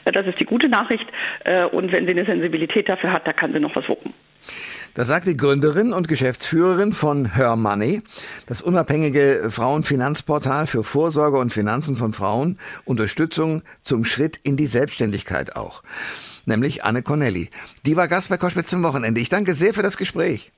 Äh, 0.05 0.11
das 0.11 0.27
ist 0.27 0.39
die 0.39 0.45
gute 0.45 0.69
Nachricht. 0.69 1.05
Äh, 1.43 1.65
und 1.65 1.91
wenn 1.91 2.05
sie 2.05 2.11
eine 2.11 2.25
Sensibilität 2.25 2.89
dafür 2.89 3.11
hat, 3.11 3.27
da 3.27 3.33
kann 3.33 3.53
sie 3.53 3.59
noch 3.59 3.75
was 3.75 3.87
wuppen. 3.87 4.13
Das 4.93 5.09
sagt 5.09 5.27
die 5.27 5.37
Gründerin 5.37 5.93
und 5.93 6.07
Geschäftsführerin 6.07 6.91
von 6.91 7.35
Her 7.35 7.55
Money, 7.55 8.01
das 8.47 8.63
unabhängige 8.63 9.49
Frauenfinanzportal 9.51 10.65
für 10.65 10.83
Vorsorge 10.83 11.37
und 11.37 11.53
Finanzen 11.53 11.97
von 11.97 12.13
Frauen, 12.13 12.57
Unterstützung 12.83 13.61
zum 13.81 14.05
Schritt 14.05 14.37
in 14.43 14.57
die 14.57 14.65
Selbstständigkeit 14.65 15.55
auch. 15.55 15.83
Nämlich 16.45 16.83
Anne 16.83 17.03
Cornelli. 17.03 17.49
Die 17.85 17.95
war 17.95 18.07
Gast 18.07 18.29
bei 18.29 18.37
Koschwitz 18.37 18.69
zum 18.69 18.81
Wochenende. 18.83 19.21
Ich 19.21 19.29
danke 19.29 19.53
sehr 19.53 19.73
für 19.73 19.83
das 19.83 19.97
Gespräch. 19.97 20.51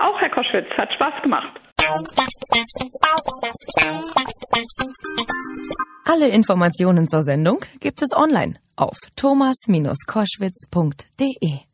Auch, 0.00 0.20
Herr 0.20 0.30
Koschwitz. 0.30 0.66
Hat 0.76 0.92
Spaß 0.94 1.22
gemacht. 1.22 1.60
Alle 6.04 6.28
Informationen 6.28 7.06
zur 7.06 7.22
Sendung 7.22 7.64
gibt 7.80 8.02
es 8.02 8.14
online 8.16 8.54
auf 8.76 8.96
thomas-koschwitz.de. 9.16 11.69